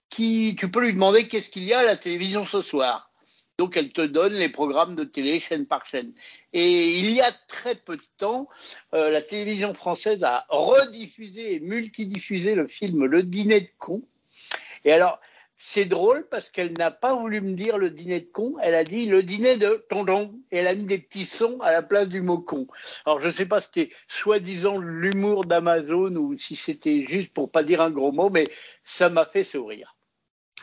qui 0.10 0.56
tu 0.58 0.69
peux 0.69 0.82
lui 0.82 0.93
demander 0.93 1.28
qu'est-ce 1.28 1.49
qu'il 1.49 1.63
y 1.63 1.73
a 1.73 1.80
à 1.80 1.84
la 1.84 1.97
télévision 1.97 2.45
ce 2.45 2.62
soir. 2.62 3.12
Donc 3.60 3.78
elle 3.78 3.91
te 3.91 4.02
donne 4.02 4.34
les 4.34 4.49
programmes 4.49 4.95
de 4.95 5.04
télé 5.04 5.39
chaîne 5.39 5.67
par 5.67 5.86
chaîne. 5.86 6.12
Et 6.54 6.97
il 6.97 7.12
y 7.12 7.21
a 7.21 7.32
très 7.47 7.76
peu 7.76 7.95
de 7.95 8.04
temps, 8.17 8.47
la 8.91 9.21
télévision 9.21 9.76
française 9.76 10.23
a 10.23 10.45
rediffusé 10.49 11.56
et 11.56 11.60
multidiffusé 11.60 12.56
le 12.56 12.67
film 12.67 13.06
Le 13.06 13.21
Dîner 13.21 13.62
de 13.62 13.69
con. 13.78 14.02
Et 14.86 14.91
alors, 14.91 15.19
c'est 15.65 15.86
drôle 15.86 16.28
parce 16.30 16.49
qu'elle 16.49 16.73
n'a 16.73 16.91
pas 16.91 17.15
voulu 17.15 17.39
me 17.39 17.54
dire 17.54 17.78
le 17.78 17.89
dîner 17.89 18.19
de 18.19 18.28
con, 18.30 18.56
elle 18.62 18.76
a 18.76 18.84
dit 18.84 19.06
le 19.06 19.23
dîner 19.23 19.56
de 19.56 19.86
tondon 19.89 20.36
et 20.52 20.58
elle 20.58 20.67
a 20.67 20.76
mis 20.76 20.84
des 20.84 20.97
petits 20.97 21.26
sons 21.26 21.58
à 21.62 21.71
la 21.71 21.82
place 21.82 22.10
du 22.10 22.21
mot 22.21 22.38
con. 22.38 22.67
Alors 23.06 23.21
je 23.21 23.28
ne 23.28 23.32
sais 23.32 23.45
pas 23.45 23.62
si 23.62 23.69
c'était 23.73 23.95
soi-disant 24.10 24.78
l'humour 24.78 25.45
d'Amazon 25.45 26.17
ou 26.17 26.38
si 26.38 26.58
c'était 26.58 27.06
juste 27.08 27.32
pour 27.32 27.49
pas 27.49 27.63
dire 27.63 27.80
un 27.80 27.91
gros 27.91 28.12
mot, 28.12 28.30
mais 28.30 28.49
ça 28.84 29.08
m'a 29.08 29.23
fait 29.23 29.45
sourire. 29.45 29.95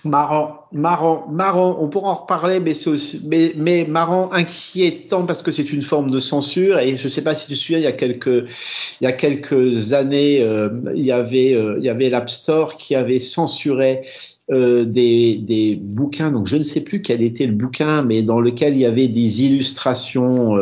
Marrant, 0.04 0.66
marrant, 0.72 1.26
marrant. 1.28 1.76
On 1.78 1.88
pourra 1.88 2.10
en 2.10 2.14
reparler, 2.14 2.58
mais 2.58 2.88
aussi, 2.88 3.22
mais, 3.26 3.84
marrant, 3.84 4.32
inquiétant 4.32 5.26
parce 5.26 5.42
que 5.42 5.50
c'est 5.50 5.70
une 5.72 5.82
forme 5.82 6.10
de 6.10 6.18
censure. 6.18 6.78
Et 6.78 6.96
je 6.96 7.04
ne 7.04 7.08
sais 7.10 7.22
pas 7.22 7.34
si 7.34 7.48
tu 7.48 7.52
te 7.52 7.58
souviens, 7.58 7.78
il 7.78 7.84
y 7.84 7.86
a 7.86 7.92
quelques, 7.92 8.48
il 9.00 9.04
y 9.04 9.06
a 9.06 9.12
quelques 9.12 9.92
années, 9.92 10.40
euh, 10.40 10.70
il 10.94 11.04
y 11.04 11.12
avait, 11.12 11.52
euh, 11.52 11.76
il 11.78 11.84
y 11.84 11.90
avait 11.90 12.08
l'App 12.08 12.30
Store 12.30 12.76
qui 12.76 12.94
avait 12.94 13.20
censuré 13.20 14.06
euh, 14.50 14.84
des, 14.84 15.36
des, 15.36 15.76
bouquins. 15.76 16.30
Donc 16.30 16.46
je 16.46 16.56
ne 16.56 16.62
sais 16.62 16.82
plus 16.82 17.02
quel 17.02 17.22
était 17.22 17.46
le 17.46 17.54
bouquin, 17.54 18.02
mais 18.02 18.22
dans 18.22 18.40
lequel 18.40 18.74
il 18.74 18.80
y 18.80 18.86
avait 18.86 19.08
des 19.08 19.44
illustrations 19.44 20.56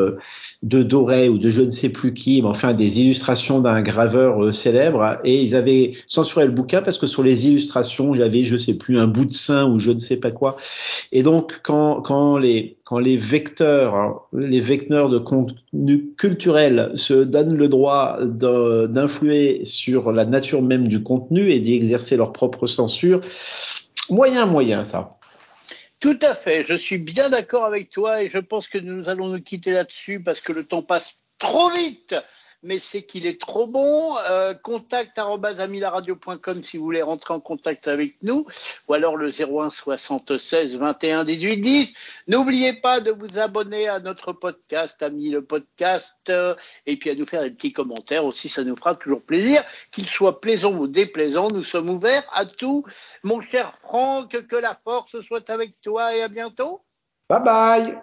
de 0.65 0.83
Doré 0.83 1.29
ou 1.29 1.39
de 1.39 1.51
je 1.51 1.63
ne 1.63 1.71
sais 1.71 1.89
plus 1.89 2.15
qui, 2.15 2.43
mais 2.43 2.49
enfin 2.49 2.75
des 2.75 3.01
illustrations 3.01 3.61
d'un 3.61 3.81
graveur 3.81 4.43
euh, 4.43 4.53
célèbre. 4.53 5.19
Et 5.23 5.41
ils 5.43 5.55
avaient 5.55 5.93
censuré 6.09 6.47
le 6.47 6.53
bouquin 6.53 6.83
parce 6.83 6.99
que 6.99 7.07
sur 7.07 7.23
les 7.23 7.47
illustrations, 7.47 8.15
j'avais 8.15 8.43
je 8.45 8.57
sais 8.57 8.77
plus 8.77 8.99
un 8.99 9.07
bout 9.07 9.25
de 9.25 9.33
sein 9.33 9.71
ou 9.71 9.79
je 9.79 9.93
ne 9.93 10.01
sais 10.01 10.17
pas 10.17 10.33
quoi. 10.33 10.57
Et 11.13 11.23
donc 11.23 11.61
quand 11.63 12.03
quand 12.03 12.39
les 12.39 12.77
quand 12.83 12.99
les 12.99 13.17
vecteurs, 13.17 13.95
hein, 13.95 14.17
les 14.33 14.61
vecteurs 14.61 15.11
de 15.11 15.19
contenu 15.19 16.07
culturel 16.17 16.91
se 16.95 17.15
donnent 17.15 17.57
le 17.57 17.69
droit 17.69 18.19
d'influer 18.21 19.65
sur 19.65 20.11
la 20.11 20.25
nature 20.25 20.63
même 20.63 20.89
du 20.89 21.03
contenu 21.03 21.53
et 21.53 21.61
d'y 21.61 21.75
exercer 21.75 22.17
leur 22.17 22.33
propre 22.33 22.67
censure, 22.67 23.21
moyen 24.11 24.47
moyen 24.47 24.85
ça. 24.85 25.19
Tout 26.01 26.19
à 26.23 26.35
fait, 26.35 26.65
je 26.65 26.75
suis 26.75 26.99
bien 26.99 27.29
d'accord 27.29 27.65
avec 27.65 27.91
toi 27.91 28.23
et 28.23 28.31
je 28.31 28.39
pense 28.39 28.69
que 28.69 28.79
nous 28.79 29.09
allons 29.09 29.29
nous 29.29 29.43
quitter 29.43 29.73
là-dessus 29.73 30.21
parce 30.21 30.41
que 30.41 30.53
le 30.53 30.65
temps 30.65 30.83
passe 30.83 31.17
trop 31.39 31.71
vite 31.71 32.15
mais 32.63 32.79
c'est 32.79 33.03
qu'il 33.03 33.27
est 33.27 33.41
trop 33.41 33.67
bon. 33.67 34.17
Euh, 34.29 34.55
contact 34.55 35.21
si 36.63 36.77
vous 36.77 36.85
voulez 36.85 37.03
rentrer 37.03 37.35
en 37.35 37.41
contact 37.41 37.89
avec 37.89 38.23
nous, 38.23 38.47
ou 38.89 38.95
alors 38.95 39.17
le 39.17 39.29
01 39.29 39.71
76 39.71 40.77
21 40.77 41.25
18 41.25 41.57
10. 41.59 41.95
N'oubliez 42.29 42.73
pas 42.75 43.01
de 43.01 43.11
vous 43.11 43.39
abonner 43.39 43.89
à 43.89 44.01
notre 44.01 44.33
podcast, 44.33 45.03
Ami 45.03 45.31
le 45.31 45.43
podcast, 45.43 46.33
et 46.87 46.97
puis 46.97 47.11
à 47.11 47.15
nous 47.15 47.27
faire 47.27 47.43
des 47.43 47.51
petits 47.51 47.73
commentaires 47.73 48.25
aussi, 48.25 48.49
ça 48.49 48.65
nous 48.65 48.77
fera 48.77 48.95
toujours 48.95 49.23
plaisir. 49.23 49.63
Qu'il 49.91 50.07
soit 50.07 50.41
plaisant 50.41 50.73
ou 50.73 50.87
déplaisant, 50.87 51.49
nous 51.51 51.65
sommes 51.65 51.91
ouverts 51.91 52.29
à 52.33 52.45
tout. 52.45 52.85
Mon 53.23 53.41
cher 53.41 53.79
Franck, 53.83 54.47
que 54.47 54.57
la 54.57 54.79
force 54.85 55.21
soit 55.21 55.49
avec 55.51 55.81
toi 55.81 56.17
et 56.17 56.23
à 56.23 56.29
bientôt. 56.29 56.83
Bye 57.29 57.43
bye 57.43 57.95